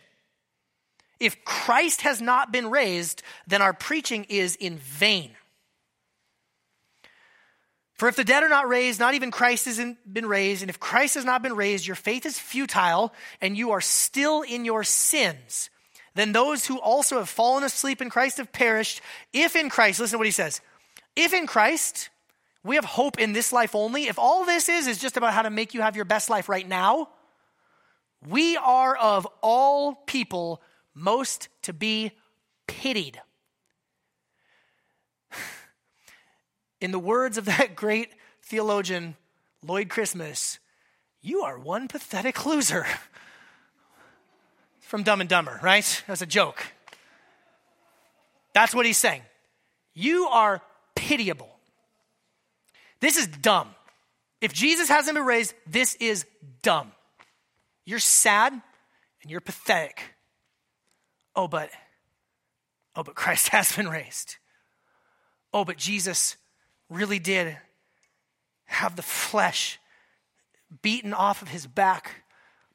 [1.18, 5.30] If Christ has not been raised, then our preaching is in vain.
[7.96, 9.80] For if the dead are not raised, not even Christ has
[10.10, 13.70] been raised, and if Christ has not been raised, your faith is futile, and you
[13.70, 15.70] are still in your sins.
[16.14, 19.00] Then those who also have fallen asleep in Christ have perished.
[19.32, 20.60] If in Christ, listen to what he says.
[21.14, 22.10] If in Christ
[22.62, 25.42] we have hope in this life only, if all this is is just about how
[25.42, 27.08] to make you have your best life right now,
[28.26, 30.62] we are of all people
[30.94, 32.12] most to be
[32.66, 33.20] pitied.
[36.86, 38.10] In the words of that great
[38.42, 39.16] theologian,
[39.60, 40.60] Lloyd Christmas,
[41.20, 42.86] you are one pathetic loser.
[44.82, 46.04] From Dumb and Dumber, right?
[46.06, 46.64] That's a joke.
[48.52, 49.22] That's what he's saying.
[49.94, 50.62] You are
[50.94, 51.50] pitiable.
[53.00, 53.74] This is dumb.
[54.40, 56.24] If Jesus hasn't been raised, this is
[56.62, 56.92] dumb.
[57.84, 58.62] You're sad and
[59.28, 60.14] you're pathetic.
[61.34, 61.68] Oh, but,
[62.94, 64.36] oh, but Christ has been raised.
[65.52, 66.36] Oh, but Jesus
[66.88, 67.56] really did
[68.66, 69.78] have the flesh
[70.82, 72.24] beaten off of his back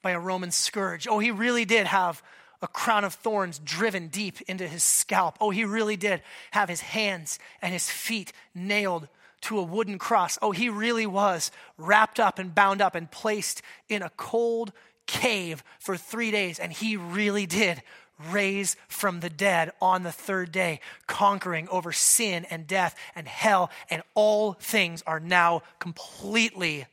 [0.02, 1.08] by a Roman scourge.
[1.08, 2.24] Oh, he really did have
[2.62, 5.38] a crown of thorns driven deep into his scalp.
[5.42, 6.22] Oh, he really did
[6.52, 9.08] have his hands and his feet nailed
[9.42, 10.38] to a wooden cross.
[10.42, 14.72] Oh, he really was wrapped up and bound up and placed in a cold
[15.08, 16.60] cave for three days.
[16.60, 17.82] And he really did
[18.30, 23.72] raised from the dead on the third day, conquering over sin and death and hell,
[23.90, 26.86] and all things are now completely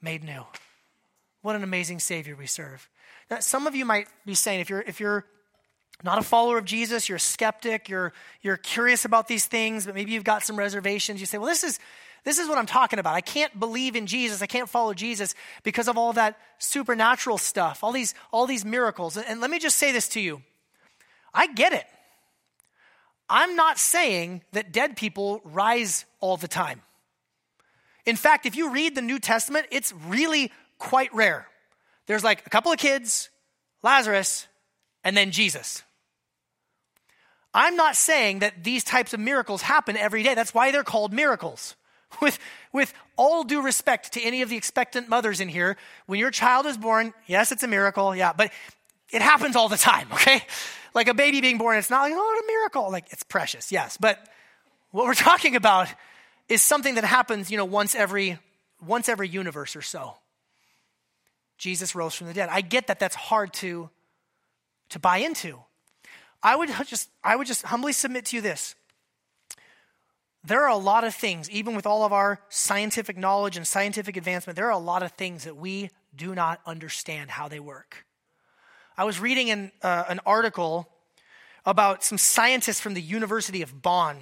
[0.00, 0.44] made new.
[1.42, 2.88] What an amazing Savior we serve.
[3.30, 5.24] Now, some of you might be saying, if you're, if you're
[6.02, 9.94] not a follower of Jesus, you're a skeptic, you're, you're curious about these things, but
[9.94, 11.78] maybe you've got some reservations, you say, well, this is,
[12.24, 13.14] this is what I'm talking about.
[13.14, 14.40] I can't believe in Jesus.
[14.40, 19.16] I can't follow Jesus because of all that supernatural stuff, all these, all these miracles.
[19.16, 20.42] And let me just say this to you
[21.32, 21.84] I get it.
[23.28, 26.82] I'm not saying that dead people rise all the time.
[28.06, 31.46] In fact, if you read the New Testament, it's really quite rare.
[32.06, 33.30] There's like a couple of kids,
[33.82, 34.46] Lazarus,
[35.02, 35.82] and then Jesus.
[37.54, 40.34] I'm not saying that these types of miracles happen every day.
[40.34, 41.76] That's why they're called miracles.
[42.20, 42.38] With,
[42.72, 46.66] with all due respect to any of the expectant mothers in here, when your child
[46.66, 48.50] is born, yes, it's a miracle, yeah, but
[49.10, 50.42] it happens all the time, okay?
[50.94, 52.90] Like a baby being born, it's not like, oh, a miracle.
[52.90, 53.96] Like, it's precious, yes.
[53.96, 54.18] But
[54.90, 55.88] what we're talking about
[56.48, 58.38] is something that happens, you know, once every,
[58.84, 60.16] once every universe or so.
[61.58, 62.48] Jesus rose from the dead.
[62.50, 63.90] I get that that's hard to,
[64.90, 65.58] to buy into.
[66.42, 68.74] I would just, I would just humbly submit to you this
[70.44, 74.16] there are a lot of things, even with all of our scientific knowledge and scientific
[74.16, 78.04] advancement, there are a lot of things that we do not understand how they work.
[78.96, 80.88] I was reading an, uh, an article
[81.66, 84.18] about some scientists from the University of Bonn,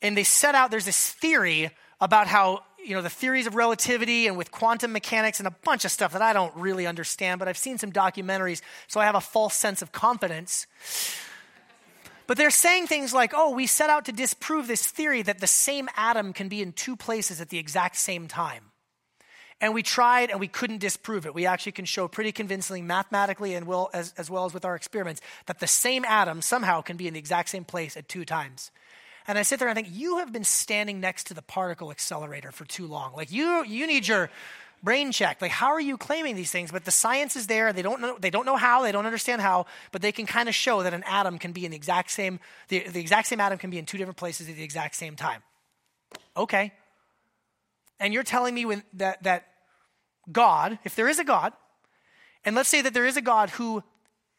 [0.00, 4.28] and they set out there's this theory about how, you know, the theories of relativity
[4.28, 7.48] and with quantum mechanics and a bunch of stuff that I don't really understand, but
[7.48, 10.66] I've seen some documentaries, so I have a false sense of confidence.
[12.26, 15.46] But they're saying things like, oh, we set out to disprove this theory that the
[15.46, 18.64] same atom can be in two places at the exact same time.
[19.60, 21.34] And we tried and we couldn't disprove it.
[21.34, 24.74] We actually can show pretty convincingly, mathematically, and will, as, as well as with our
[24.74, 28.24] experiments, that the same atom somehow can be in the exact same place at two
[28.24, 28.72] times.
[29.28, 31.92] And I sit there and I think, you have been standing next to the particle
[31.92, 33.12] accelerator for too long.
[33.14, 34.30] Like, you, you need your
[34.82, 35.40] brain check.
[35.40, 36.72] Like, how are you claiming these things?
[36.72, 37.72] But the science is there.
[37.72, 40.48] They don't know, they don't know how, they don't understand how, but they can kind
[40.48, 43.40] of show that an atom can be in the exact same, the, the exact same
[43.40, 45.42] atom can be in two different places at the exact same time.
[46.36, 46.72] Okay.
[48.00, 49.46] And you're telling me when, that, that
[50.30, 51.52] God, if there is a God,
[52.44, 53.84] and let's say that there is a God who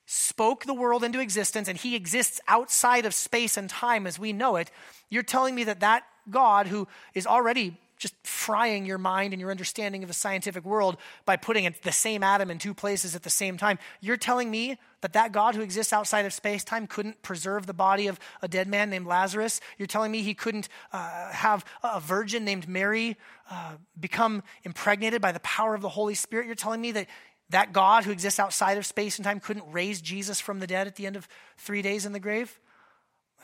[0.05, 4.33] spoke the world into existence and he exists outside of space and time as we
[4.33, 4.69] know it,
[5.09, 9.51] you're telling me that that God, who is already just frying your mind and your
[9.51, 13.29] understanding of the scientific world by putting the same atom in two places at the
[13.29, 13.79] same time.
[14.01, 17.73] You're telling me that that God who exists outside of space time couldn't preserve the
[17.73, 19.61] body of a dead man named Lazarus?
[19.77, 23.17] You're telling me he couldn't uh, have a virgin named Mary
[23.49, 26.45] uh, become impregnated by the power of the Holy Spirit?
[26.45, 27.07] You're telling me that
[27.49, 30.87] that God who exists outside of space and time couldn't raise Jesus from the dead
[30.87, 31.27] at the end of
[31.57, 32.59] three days in the grave?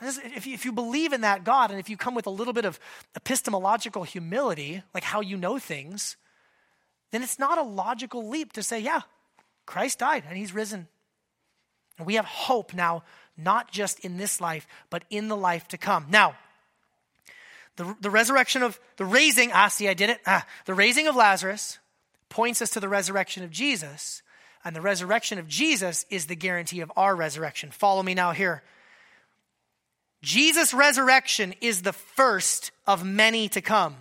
[0.02, 2.80] If you, believe in that God and if you come with a little bit of
[3.14, 6.16] epistemological humility, like how you know things,
[7.10, 9.02] then it's not a logical leap to say, yeah,
[9.66, 10.88] Christ died and he's risen.
[11.98, 13.04] And we have hope now,
[13.36, 16.06] not just in this life, but in the life to come.
[16.08, 16.34] Now,
[17.76, 20.20] the, the resurrection of the raising, ah, see, I did it.
[20.26, 21.78] Ah, the raising of Lazarus
[22.28, 24.22] points us to the resurrection of Jesus.
[24.64, 27.70] And the resurrection of Jesus is the guarantee of our resurrection.
[27.70, 28.62] Follow me now here.
[30.22, 33.96] Jesus' resurrection is the first of many to come.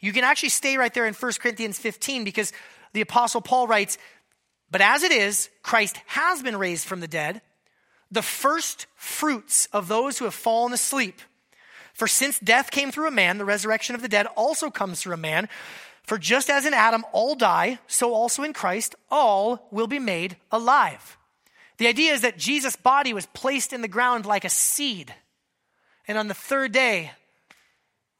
[0.00, 2.52] You can actually stay right there in 1 Corinthians 15 because
[2.92, 3.98] the Apostle Paul writes,
[4.70, 7.42] But as it is, Christ has been raised from the dead,
[8.10, 11.20] the first fruits of those who have fallen asleep.
[11.92, 15.14] For since death came through a man, the resurrection of the dead also comes through
[15.14, 15.48] a man.
[16.04, 20.36] For just as in Adam all die, so also in Christ all will be made
[20.52, 21.18] alive.
[21.78, 25.12] The idea is that Jesus' body was placed in the ground like a seed
[26.08, 27.12] and on the third day,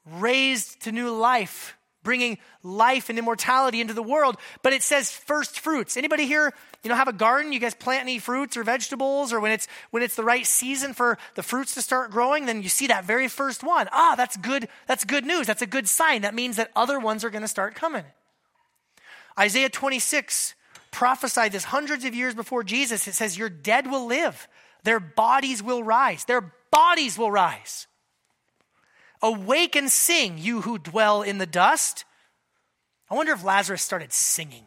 [0.04, 4.36] raised to new life, bringing life and immortality into the world.
[4.62, 5.96] But it says first fruits.
[5.96, 7.52] Anybody here, you know, have a garden?
[7.52, 10.94] You guys plant any fruits or vegetables, or when it's when it's the right season
[10.94, 13.88] for the fruits to start growing, then you see that very first one.
[13.90, 14.68] Ah, that's good.
[14.86, 15.46] That's good news.
[15.46, 16.22] That's a good sign.
[16.22, 18.04] That means that other ones are going to start coming.
[19.38, 20.54] Isaiah 26
[20.90, 23.06] prophesied this hundreds of years before Jesus.
[23.06, 24.48] It says, Your dead will live,
[24.84, 26.24] their bodies will rise.
[26.24, 27.86] Their bodies will rise.
[29.22, 32.04] Awake and sing, you who dwell in the dust.
[33.10, 34.66] I wonder if Lazarus started singing.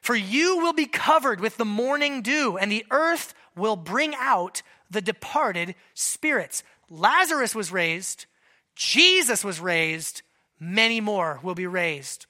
[0.00, 4.62] For you will be covered with the morning dew, and the earth will bring out
[4.90, 6.62] the departed spirits.
[6.88, 8.26] Lazarus was raised,
[8.74, 10.22] Jesus was raised,
[10.58, 12.26] many more will be raised.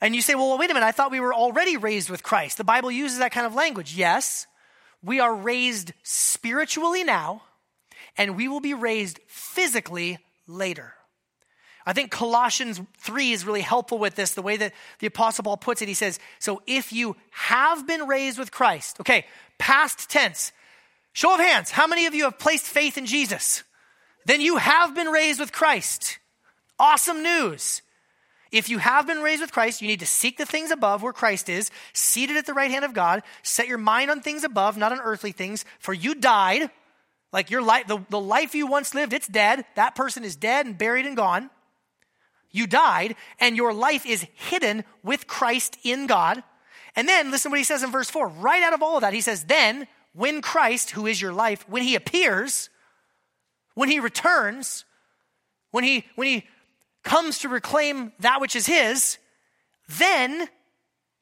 [0.00, 2.56] And you say, well, wait a minute, I thought we were already raised with Christ.
[2.56, 3.94] The Bible uses that kind of language.
[3.94, 4.46] Yes,
[5.02, 7.42] we are raised spiritually now,
[8.16, 10.94] and we will be raised physically later.
[11.86, 15.56] I think Colossians 3 is really helpful with this, the way that the Apostle Paul
[15.56, 15.88] puts it.
[15.88, 19.24] He says, So if you have been raised with Christ, okay,
[19.58, 20.52] past tense,
[21.12, 23.62] show of hands, how many of you have placed faith in Jesus?
[24.26, 26.18] Then you have been raised with Christ.
[26.78, 27.82] Awesome news.
[28.52, 31.12] If you have been raised with Christ, you need to seek the things above where
[31.12, 33.22] Christ is, seated at the right hand of God.
[33.42, 36.70] Set your mind on things above, not on earthly things, for you died.
[37.32, 39.64] Like your life, the, the life you once lived, it's dead.
[39.76, 41.48] That person is dead and buried and gone.
[42.50, 46.42] You died, and your life is hidden with Christ in God.
[46.96, 48.26] And then listen what he says in verse 4.
[48.26, 51.64] Right out of all of that, he says, Then, when Christ, who is your life,
[51.68, 52.68] when he appears,
[53.74, 54.84] when he returns,
[55.70, 56.48] when he, when he
[57.02, 59.18] comes to reclaim that which is his,
[59.98, 60.48] then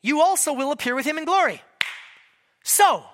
[0.03, 1.63] you also will appear with him in glory.
[2.63, 3.05] So,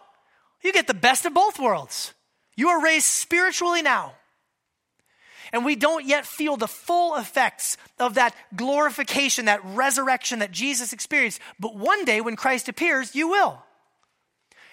[0.62, 2.12] you get the best of both worlds.
[2.56, 4.14] You are raised spiritually now.
[5.52, 10.92] And we don't yet feel the full effects of that glorification, that resurrection that Jesus
[10.92, 11.40] experienced.
[11.60, 13.62] But one day when Christ appears, you will.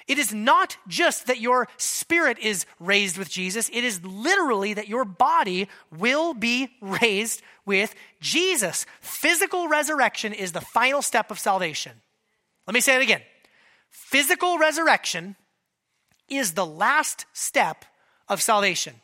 [0.07, 4.87] It is not just that your spirit is raised with Jesus, it is literally that
[4.87, 8.85] your body will be raised with Jesus.
[8.99, 11.93] Physical resurrection is the final step of salvation.
[12.67, 13.21] Let me say it again.
[13.89, 15.35] Physical resurrection
[16.29, 17.85] is the last step
[18.27, 18.95] of salvation.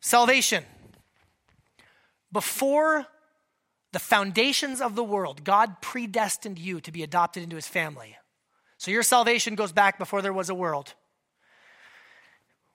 [0.00, 0.64] Salvation.
[2.32, 3.06] Before
[3.92, 8.16] the foundations of the world, God predestined you to be adopted into his family.
[8.78, 10.94] So your salvation goes back before there was a world.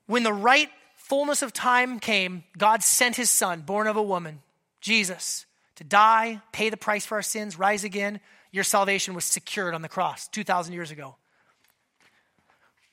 [0.05, 0.69] When the right
[1.07, 4.41] fullness of time came, God sent his son, born of a woman,
[4.81, 8.19] Jesus, to die, pay the price for our sins, rise again.
[8.51, 11.15] Your salvation was secured on the cross 2,000 years ago.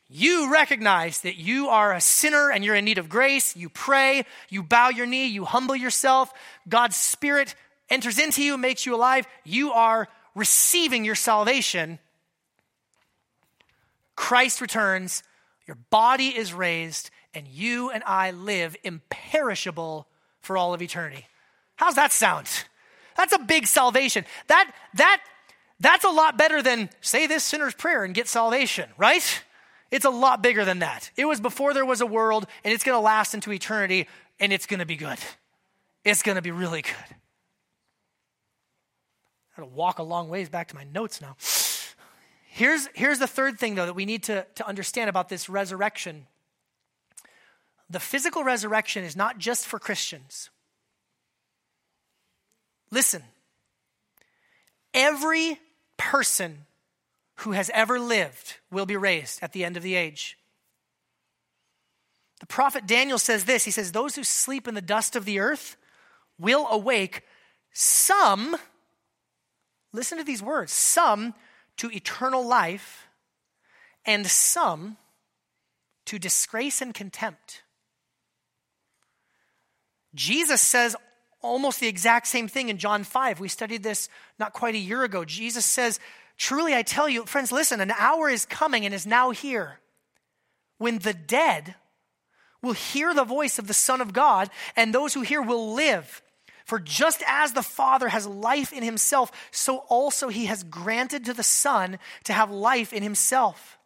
[0.09, 3.57] You recognize that you are a sinner and you're in need of grace.
[3.57, 6.33] You pray, you bow your knee, you humble yourself.
[6.69, 7.55] God's Spirit
[7.89, 9.27] enters into you, makes you alive.
[9.45, 11.99] You are receiving your salvation
[14.17, 15.23] Christ returns,
[15.67, 20.07] your body is raised, and you and I live imperishable
[20.41, 21.27] for all of eternity.
[21.77, 22.49] How's that sound?
[23.17, 24.25] That's a big salvation.
[24.49, 25.21] That that
[25.81, 29.43] that's a lot better than say this sinner's prayer and get salvation, right?
[29.91, 31.11] It's a lot bigger than that.
[31.17, 34.09] It was before there was a world and it's going to last into eternity
[34.41, 35.19] and it's going to be good.
[36.05, 37.17] It's going to be really good.
[39.57, 41.37] I got to walk a long ways back to my notes now.
[42.49, 46.27] Here's, here's the third thing, though, that we need to, to understand about this resurrection.
[47.91, 50.51] The physical resurrection is not just for Christians.
[52.91, 53.23] Listen,
[54.93, 55.59] every
[55.97, 56.67] person
[57.39, 60.39] who has ever lived will be raised at the end of the age.
[62.41, 65.41] The prophet Daniel says this He says, Those who sleep in the dust of the
[65.41, 65.77] earth
[66.39, 67.23] will awake,
[67.73, 68.57] some,
[69.93, 71.35] listen to these words, some
[71.79, 73.09] to eternal life,
[74.05, 74.97] and some
[76.07, 77.63] to disgrace and contempt.
[80.15, 80.97] Jesus says
[81.43, 83.41] almost the exact same thing in John 5.
[83.41, 84.09] We studied this
[84.39, 85.25] not quite a year ago.
[85.25, 86.01] Jesus says,
[86.37, 89.79] Truly I tell you, friends, listen, an hour is coming and is now here
[90.79, 91.77] when the dead
[92.63, 96.23] will hear the voice of the Son of God, and those who hear will live.
[96.65, 101.35] For just as the Father has life in himself, so also he has granted to
[101.35, 103.79] the Son to have life in himself.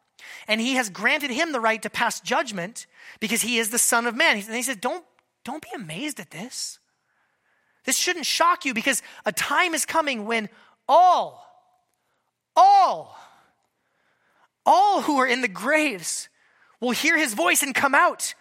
[0.46, 2.86] And he has granted him the right to pass judgment
[3.18, 4.36] because he is the Son of Man.
[4.36, 5.04] And he says, Don't,
[5.48, 6.78] don't be amazed at this.
[7.86, 10.50] This shouldn't shock you because a time is coming when
[10.86, 11.42] all,
[12.54, 13.18] all,
[14.66, 16.28] all who are in the graves
[16.82, 18.34] will hear his voice and come out.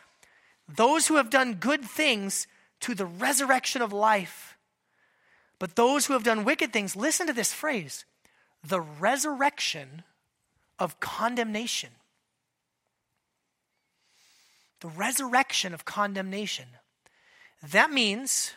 [0.68, 2.45] Those who have done good things
[2.82, 4.58] to the resurrection of life.
[5.60, 8.03] But those who have done wicked things, listen to this phrase
[8.66, 10.03] the resurrection
[10.78, 11.91] of condemnation.
[14.82, 16.66] The resurrection of condemnation.
[17.64, 18.53] That means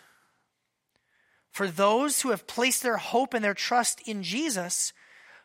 [1.51, 4.92] for those who have placed their hope and their trust in Jesus,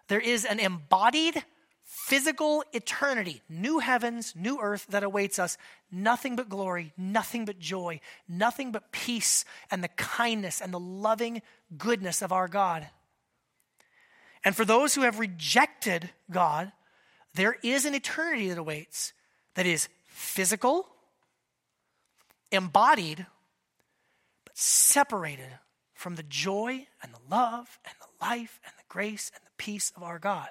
[0.08, 1.44] there is an embodied
[1.84, 5.58] physical eternity, new heavens, new earth that awaits us,
[5.92, 11.42] nothing but glory, nothing but joy, nothing but peace and the kindness and the loving
[11.78, 12.88] goodness of our God.
[14.44, 16.72] And for those who have rejected God,
[17.34, 19.14] there is an eternity that awaits
[19.56, 20.88] that is physical,
[22.52, 23.26] embodied,
[24.56, 25.60] separated
[25.94, 29.92] from the joy and the love and the life and the grace and the peace
[29.96, 30.50] of our God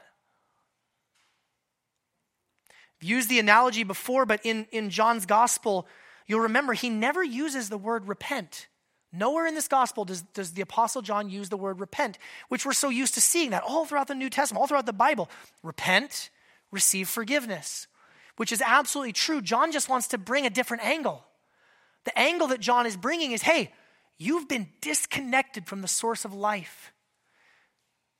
[3.04, 5.86] used the analogy before, but in, in John's gospel,
[6.26, 8.68] you'll remember he never uses the word repent.
[9.12, 12.72] Nowhere in this gospel does, does the Apostle John use the word repent, which we're
[12.72, 15.28] so used to seeing that all throughout the New Testament, all throughout the Bible.
[15.62, 16.30] Repent,
[16.72, 17.86] receive forgiveness,
[18.36, 19.40] which is absolutely true.
[19.40, 21.24] John just wants to bring a different angle.
[22.04, 23.72] The angle that John is bringing is hey,
[24.18, 26.92] you've been disconnected from the source of life.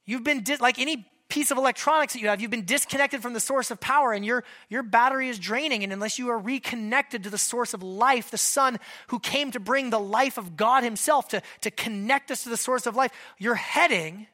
[0.07, 3.33] You've been, di- like any piece of electronics that you have, you've been disconnected from
[3.33, 5.83] the source of power and your, your battery is draining.
[5.83, 8.79] And unless you are reconnected to the source of life, the Son
[9.09, 12.57] who came to bring the life of God Himself to, to connect us to the
[12.57, 14.27] source of life, you're heading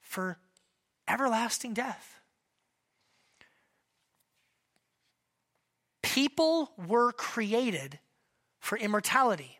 [0.00, 0.38] for
[1.06, 2.20] everlasting death.
[6.02, 7.98] People were created
[8.66, 9.58] for immortality.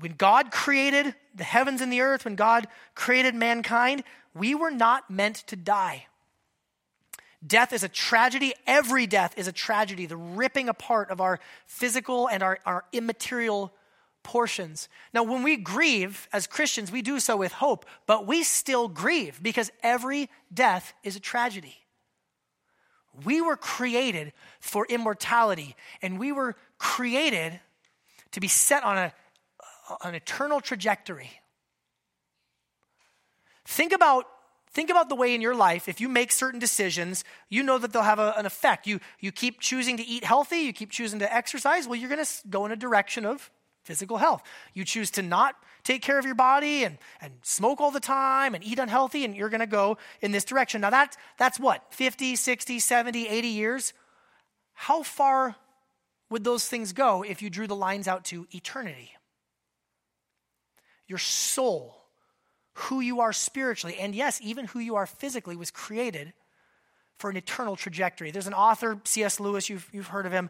[0.00, 4.02] When God created the heavens and the earth, when God created mankind,
[4.34, 6.06] we were not meant to die.
[7.46, 8.52] Death is a tragedy.
[8.66, 13.72] Every death is a tragedy, the ripping apart of our physical and our, our immaterial
[14.22, 14.88] portions.
[15.14, 19.40] Now, when we grieve as Christians, we do so with hope, but we still grieve
[19.42, 21.79] because every death is a tragedy.
[23.24, 27.60] We were created for immortality, and we were created
[28.32, 29.12] to be set on a
[30.04, 31.30] an eternal trajectory.
[33.64, 34.26] Think about
[34.72, 37.92] think about the way in your life if you make certain decisions you know that
[37.92, 41.18] they'll have a, an effect you, you keep choosing to eat healthy you keep choosing
[41.18, 43.50] to exercise well you're going to go in a direction of
[43.82, 47.90] physical health you choose to not take care of your body and, and smoke all
[47.90, 51.16] the time and eat unhealthy and you're going to go in this direction now that,
[51.38, 53.92] that's what 50 60 70 80 years
[54.72, 55.56] how far
[56.28, 59.12] would those things go if you drew the lines out to eternity
[61.10, 62.04] your soul,
[62.72, 66.32] who you are spiritually, and yes, even who you are physically, was created
[67.18, 68.30] for an eternal trajectory.
[68.30, 69.40] There's an author, C.S.
[69.40, 70.48] Lewis, you've, you've heard of him.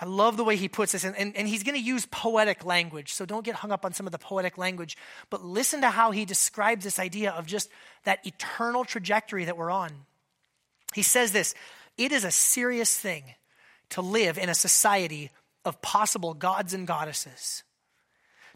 [0.00, 2.64] I love the way he puts this, and, and, and he's going to use poetic
[2.64, 4.96] language, so don't get hung up on some of the poetic language,
[5.28, 7.68] but listen to how he describes this idea of just
[8.04, 9.90] that eternal trajectory that we're on.
[10.94, 11.54] He says this
[11.98, 13.24] It is a serious thing
[13.90, 15.30] to live in a society
[15.64, 17.62] of possible gods and goddesses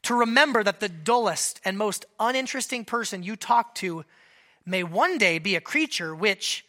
[0.05, 4.05] to remember that the dullest and most uninteresting person you talk to
[4.65, 6.65] may one day be a creature which,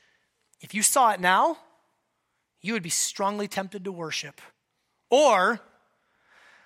[0.61, 1.57] if you saw it now,
[2.61, 4.41] you would be strongly tempted to worship.
[5.15, 5.61] Or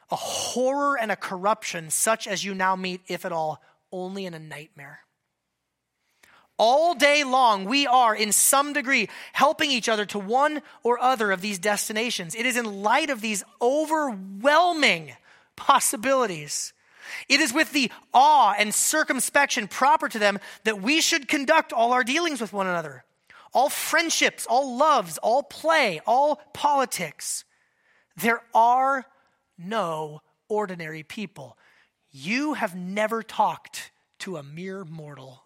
[0.09, 4.33] a horror and a corruption such as you now meet, if at all, only in
[4.33, 5.01] a nightmare.
[6.57, 11.31] All day long, we are, in some degree, helping each other to one or other
[11.31, 12.33] of these destinations.
[12.33, 15.13] It is in light of these overwhelming
[15.55, 16.73] possibilities.
[17.27, 21.93] It is with the awe and circumspection proper to them that we should conduct all
[21.93, 23.03] our dealings with one another.
[23.53, 27.45] All friendships, all loves, all play, all politics.
[28.21, 29.05] There are
[29.57, 31.57] no ordinary people.
[32.11, 35.43] You have never talked to a mere mortal.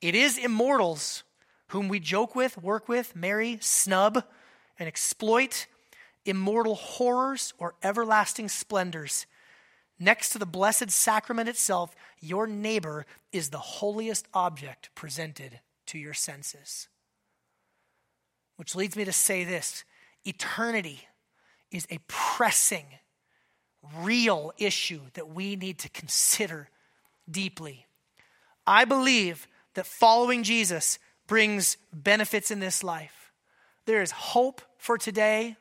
[0.00, 1.22] It is immortals
[1.68, 4.24] whom we joke with, work with, marry, snub,
[4.78, 5.66] and exploit,
[6.26, 9.26] immortal horrors or everlasting splendors.
[9.98, 16.14] Next to the blessed sacrament itself, your neighbor is the holiest object presented to your
[16.14, 16.88] senses.
[18.56, 19.84] Which leads me to say this
[20.24, 21.00] eternity
[21.70, 22.86] is a pressing,
[23.98, 26.68] real issue that we need to consider
[27.30, 27.86] deeply.
[28.66, 33.32] I believe that following Jesus brings benefits in this life.
[33.86, 35.56] There is hope for today.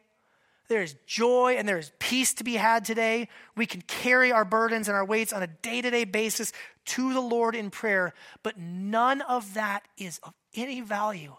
[0.68, 3.28] There is joy and there is peace to be had today.
[3.56, 6.54] We can carry our burdens and our weights on a day to day basis
[6.86, 11.36] to the Lord in prayer, but none of that is of any value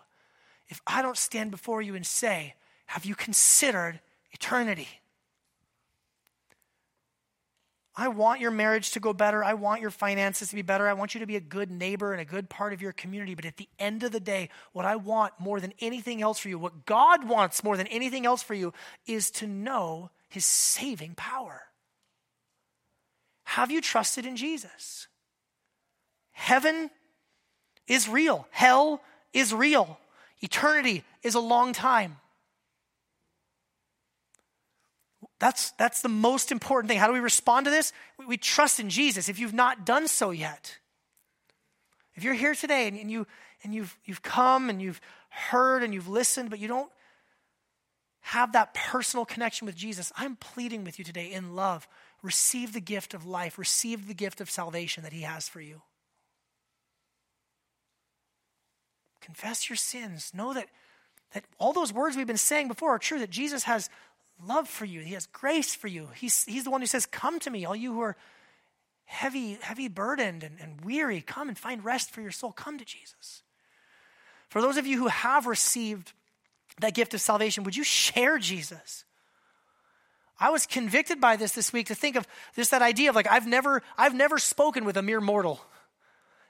[0.72, 2.54] if I don't stand before you and say,
[2.92, 4.00] Have you considered
[4.32, 4.86] eternity?
[7.96, 9.42] I want your marriage to go better.
[9.42, 10.86] I want your finances to be better.
[10.86, 13.34] I want you to be a good neighbor and a good part of your community.
[13.34, 16.50] But at the end of the day, what I want more than anything else for
[16.50, 18.74] you, what God wants more than anything else for you,
[19.06, 21.62] is to know his saving power.
[23.44, 25.08] Have you trusted in Jesus?
[26.32, 26.90] Heaven
[27.86, 29.00] is real, hell
[29.32, 29.98] is real,
[30.42, 32.18] eternity is a long time.
[35.42, 36.98] That's, that's the most important thing.
[36.98, 37.92] How do we respond to this?
[38.16, 40.78] We, we trust in Jesus if you've not done so yet.
[42.14, 43.26] If you're here today and, and, you,
[43.64, 46.92] and you've, you've come and you've heard and you've listened, but you don't
[48.20, 51.88] have that personal connection with Jesus, I'm pleading with you today in love.
[52.22, 55.82] Receive the gift of life, receive the gift of salvation that He has for you.
[59.20, 60.30] Confess your sins.
[60.32, 60.68] Know that,
[61.34, 63.90] that all those words we've been saying before are true, that Jesus has
[64.46, 65.00] love for you.
[65.00, 66.08] He has grace for you.
[66.14, 68.16] He's, he's the one who says, Come to me, all you who are
[69.04, 71.20] heavy, heavy burdened and, and weary.
[71.20, 72.52] Come and find rest for your soul.
[72.52, 73.42] Come to Jesus.
[74.48, 76.12] For those of you who have received
[76.80, 79.04] that gift of salvation, would you share Jesus?
[80.38, 83.30] I was convicted by this this week to think of this that idea of like
[83.30, 85.60] I've never I've never spoken with a mere mortal.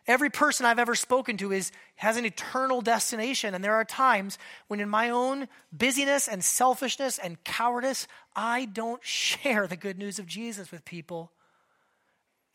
[0.07, 3.55] Every person I've ever spoken to is, has an eternal destination.
[3.55, 4.37] And there are times
[4.67, 10.19] when, in my own busyness and selfishness and cowardice, I don't share the good news
[10.19, 11.31] of Jesus with people.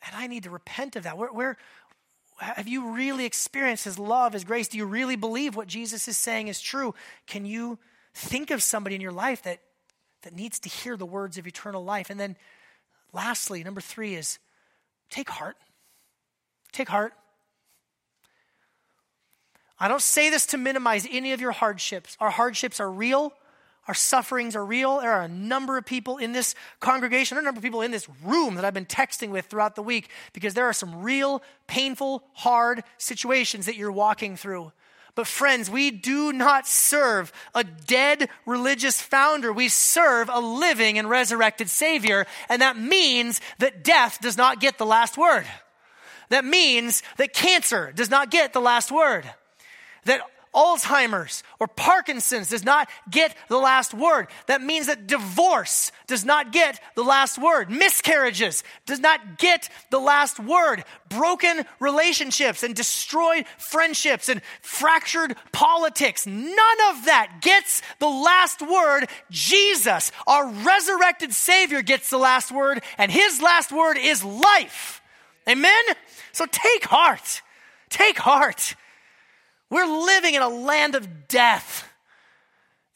[0.06, 1.16] And I need to repent of that.
[1.16, 1.56] Where, where
[2.38, 4.68] have you really experienced His love, His grace?
[4.68, 6.94] Do you really believe what Jesus is saying is true?
[7.26, 7.78] Can you
[8.14, 9.60] think of somebody in your life that,
[10.22, 12.10] that needs to hear the words of eternal life?
[12.10, 12.36] And then,
[13.12, 14.38] lastly, number three is
[15.10, 15.56] take heart.
[16.72, 17.14] Take heart.
[19.80, 22.16] I don't say this to minimize any of your hardships.
[22.20, 23.32] Our hardships are real.
[23.86, 25.00] Our sufferings are real.
[25.00, 27.80] There are a number of people in this congregation, there are a number of people
[27.80, 31.02] in this room that I've been texting with throughout the week because there are some
[31.02, 34.72] real, painful, hard situations that you're walking through.
[35.14, 39.52] But, friends, we do not serve a dead religious founder.
[39.52, 42.26] We serve a living and resurrected Savior.
[42.48, 45.46] And that means that death does not get the last word.
[46.28, 49.28] That means that cancer does not get the last word
[50.08, 50.20] that
[50.54, 54.28] Alzheimer's or Parkinson's does not get the last word.
[54.46, 57.70] That means that divorce does not get the last word.
[57.70, 60.84] Miscarriages does not get the last word.
[61.08, 66.26] Broken relationships and destroyed friendships and fractured politics.
[66.26, 69.08] None of that gets the last word.
[69.30, 75.02] Jesus, our resurrected Savior, gets the last word, and His last word is life.
[75.48, 75.84] Amen?
[76.32, 77.42] So take heart.
[77.90, 78.74] Take heart.
[79.70, 81.84] We're living in a land of death.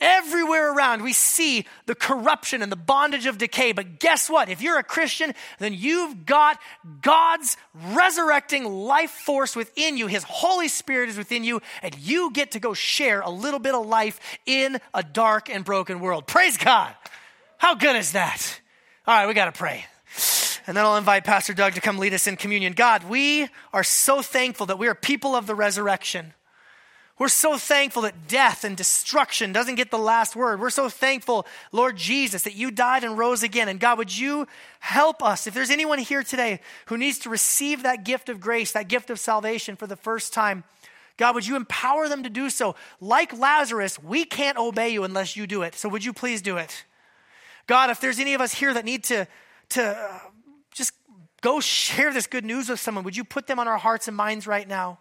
[0.00, 3.70] Everywhere around, we see the corruption and the bondage of decay.
[3.70, 4.48] But guess what?
[4.48, 6.58] If you're a Christian, then you've got
[7.02, 7.56] God's
[7.92, 10.08] resurrecting life force within you.
[10.08, 13.76] His Holy Spirit is within you, and you get to go share a little bit
[13.76, 16.26] of life in a dark and broken world.
[16.26, 16.92] Praise God.
[17.58, 18.60] How good is that?
[19.06, 19.84] All right, we got to pray.
[20.66, 22.72] And then I'll invite Pastor Doug to come lead us in communion.
[22.72, 26.34] God, we are so thankful that we are people of the resurrection.
[27.22, 30.60] We're so thankful that death and destruction doesn't get the last word.
[30.60, 33.68] We're so thankful, Lord Jesus, that you died and rose again.
[33.68, 34.48] And God, would you
[34.80, 35.46] help us?
[35.46, 39.08] If there's anyone here today who needs to receive that gift of grace, that gift
[39.08, 40.64] of salvation for the first time,
[41.16, 42.74] God, would you empower them to do so?
[43.00, 45.76] Like Lazarus, we can't obey you unless you do it.
[45.76, 46.84] So would you please do it?
[47.68, 49.28] God, if there's any of us here that need to,
[49.68, 50.18] to uh,
[50.74, 50.92] just
[51.40, 54.16] go share this good news with someone, would you put them on our hearts and
[54.16, 54.98] minds right now?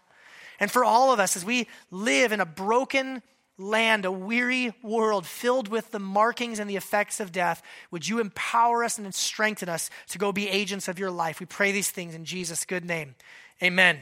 [0.62, 3.24] And for all of us, as we live in a broken
[3.57, 8.20] land, a weary world filled with the markings and the effects of death, would you
[8.20, 11.39] empower us and strengthen us to go be agents of your life?
[11.39, 13.16] We pray these things in Jesus' good name.
[13.62, 13.97] Amen.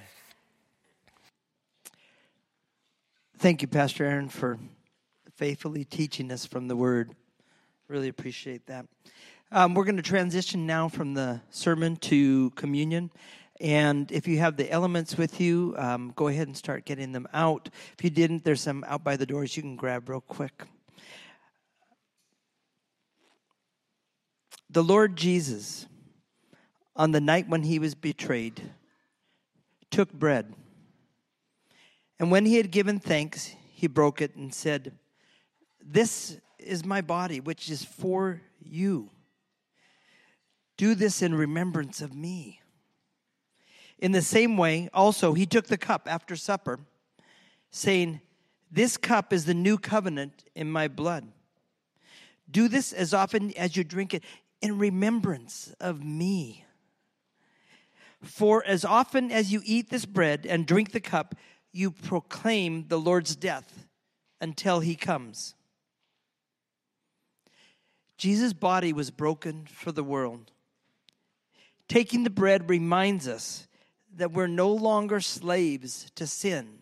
[3.38, 4.60] Thank you, Pastor Aaron, for
[5.36, 7.16] faithfully teaching us from the Word.
[7.88, 8.86] Really appreciate that.
[9.50, 13.12] Um, we're going to transition now from the sermon to communion.
[13.60, 17.28] And if you have the elements with you, um, go ahead and start getting them
[17.34, 17.70] out.
[17.98, 20.64] If you didn't, there's some out by the doors you can grab real quick.
[24.70, 25.88] The Lord Jesus,
[26.96, 28.62] on the night when he was betrayed,
[29.90, 30.54] took bread.
[32.20, 34.94] And when he had given thanks, he broke it and said,
[35.84, 39.10] This is my body, which is for you.
[40.78, 42.59] Do this in remembrance of me.
[44.00, 46.80] In the same way, also, he took the cup after supper,
[47.70, 48.22] saying,
[48.72, 51.28] This cup is the new covenant in my blood.
[52.50, 54.24] Do this as often as you drink it
[54.62, 56.66] in remembrance of me.
[58.24, 61.36] For as often as you eat this bread and drink the cup,
[61.72, 63.86] you proclaim the Lord's death
[64.42, 65.56] until he comes.
[68.18, 70.52] Jesus' body was broken for the world.
[71.88, 73.68] Taking the bread reminds us
[74.20, 76.80] that we're no longer slaves to sin.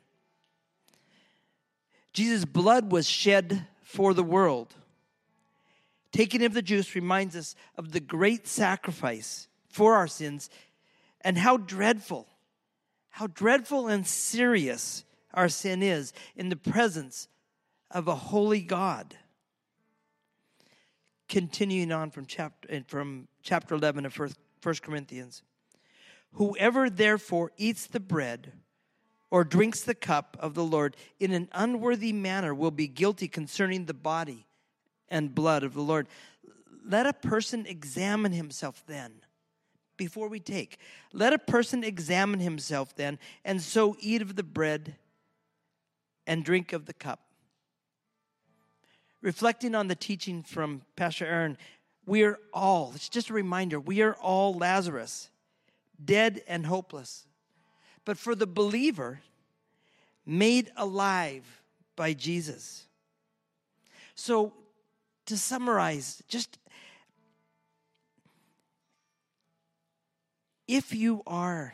[2.13, 4.73] Jesus' blood was shed for the world.
[6.11, 10.49] Taking of the juice reminds us of the great sacrifice for our sins
[11.21, 12.27] and how dreadful,
[13.09, 17.27] how dreadful and serious our sin is in the presence
[17.91, 19.15] of a holy God.
[21.29, 24.31] Continuing on from chapter, from chapter 11 of 1
[24.81, 25.43] Corinthians.
[26.37, 28.53] Whoever therefore eats the bread
[29.31, 33.85] or drinks the cup of the Lord in an unworthy manner will be guilty concerning
[33.85, 34.45] the body
[35.09, 36.07] and blood of the Lord.
[36.87, 39.13] Let a person examine himself then
[39.97, 40.77] before we take.
[41.11, 44.95] Let a person examine himself then, and so eat of the bread
[46.27, 47.21] and drink of the cup.
[49.23, 51.57] Reflecting on the teaching from Pastor Aaron,
[52.05, 55.31] we are all, it's just a reminder, we are all Lazarus
[56.03, 57.25] dead and hopeless.
[58.05, 59.21] But for the believer,
[60.25, 61.61] made alive
[61.95, 62.85] by Jesus.
[64.15, 64.53] So,
[65.25, 66.57] to summarize, just
[70.67, 71.73] if you are,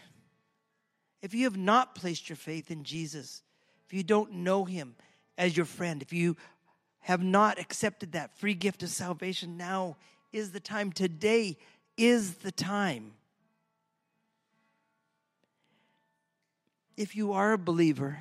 [1.21, 3.41] if you have not placed your faith in Jesus,
[3.85, 4.95] if you don't know him
[5.37, 6.37] as your friend, if you
[7.01, 9.97] have not accepted that free gift of salvation, now
[10.31, 10.91] is the time.
[10.91, 11.57] Today
[11.97, 13.13] is the time.
[16.97, 18.19] If you are a believer,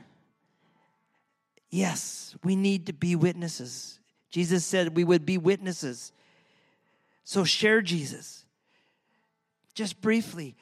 [1.71, 3.99] yes, we need to be witnesses.
[4.31, 6.13] Jesus said we would be witnesses.
[7.25, 8.45] So share Jesus.
[9.75, 10.57] Just briefly,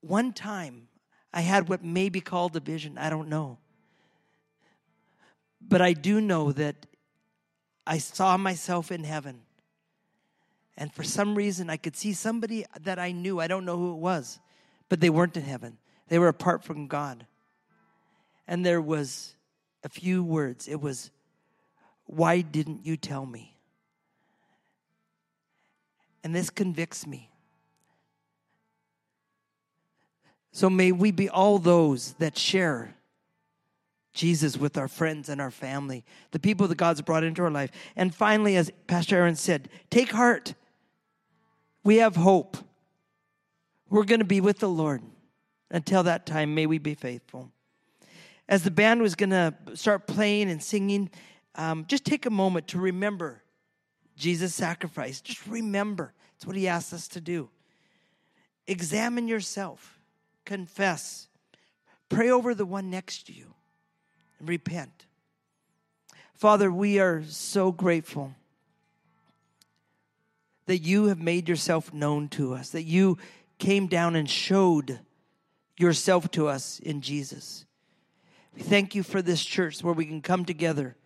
[0.00, 0.88] one time
[1.32, 2.98] I had what may be called a vision.
[2.98, 3.58] I don't know.
[5.60, 6.86] But I do know that
[7.86, 9.42] I saw myself in heaven.
[10.76, 13.40] And for some reason, I could see somebody that I knew.
[13.40, 14.38] I don't know who it was,
[14.88, 15.78] but they weren't in heaven.
[16.08, 17.26] They were apart from God.
[18.46, 19.34] And there was
[19.82, 20.68] a few words.
[20.68, 21.10] It was,
[22.06, 23.56] Why didn't you tell me?
[26.22, 27.30] And this convicts me.
[30.52, 32.94] So may we be all those that share
[34.16, 37.70] Jesus with our friends and our family, the people that God's brought into our life.
[37.94, 40.54] And finally, as Pastor Aaron said, take heart.
[41.84, 42.56] We have hope.
[43.90, 45.02] We're going to be with the Lord.
[45.70, 47.50] Until that time, may we be faithful.
[48.48, 51.10] As the band was going to start playing and singing,
[51.56, 53.42] um, just take a moment to remember
[54.16, 55.20] Jesus' sacrifice.
[55.20, 56.12] Just remember.
[56.36, 57.48] It's what he asked us to do.
[58.66, 59.98] Examine yourself,
[60.44, 61.28] confess,
[62.08, 63.54] pray over the one next to you,
[64.38, 65.06] and repent.
[66.34, 68.34] Father, we are so grateful
[70.66, 73.18] that you have made yourself known to us, that you
[73.58, 75.00] came down and showed
[75.76, 77.64] yourself to us in Jesus.
[78.54, 80.96] We thank you for this church where we can come together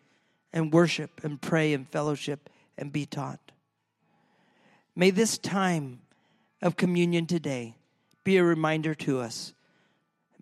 [0.52, 2.48] and worship and pray and fellowship
[2.78, 3.40] and be taught.
[4.94, 6.00] May this time
[6.62, 7.76] of communion today
[8.24, 9.54] be a reminder to us.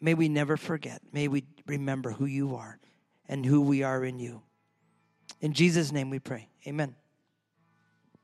[0.00, 1.00] May we never forget.
[1.12, 2.78] May we remember who you are
[3.28, 4.42] and who we are in you.
[5.40, 6.48] In Jesus' name we pray.
[6.66, 6.94] Amen.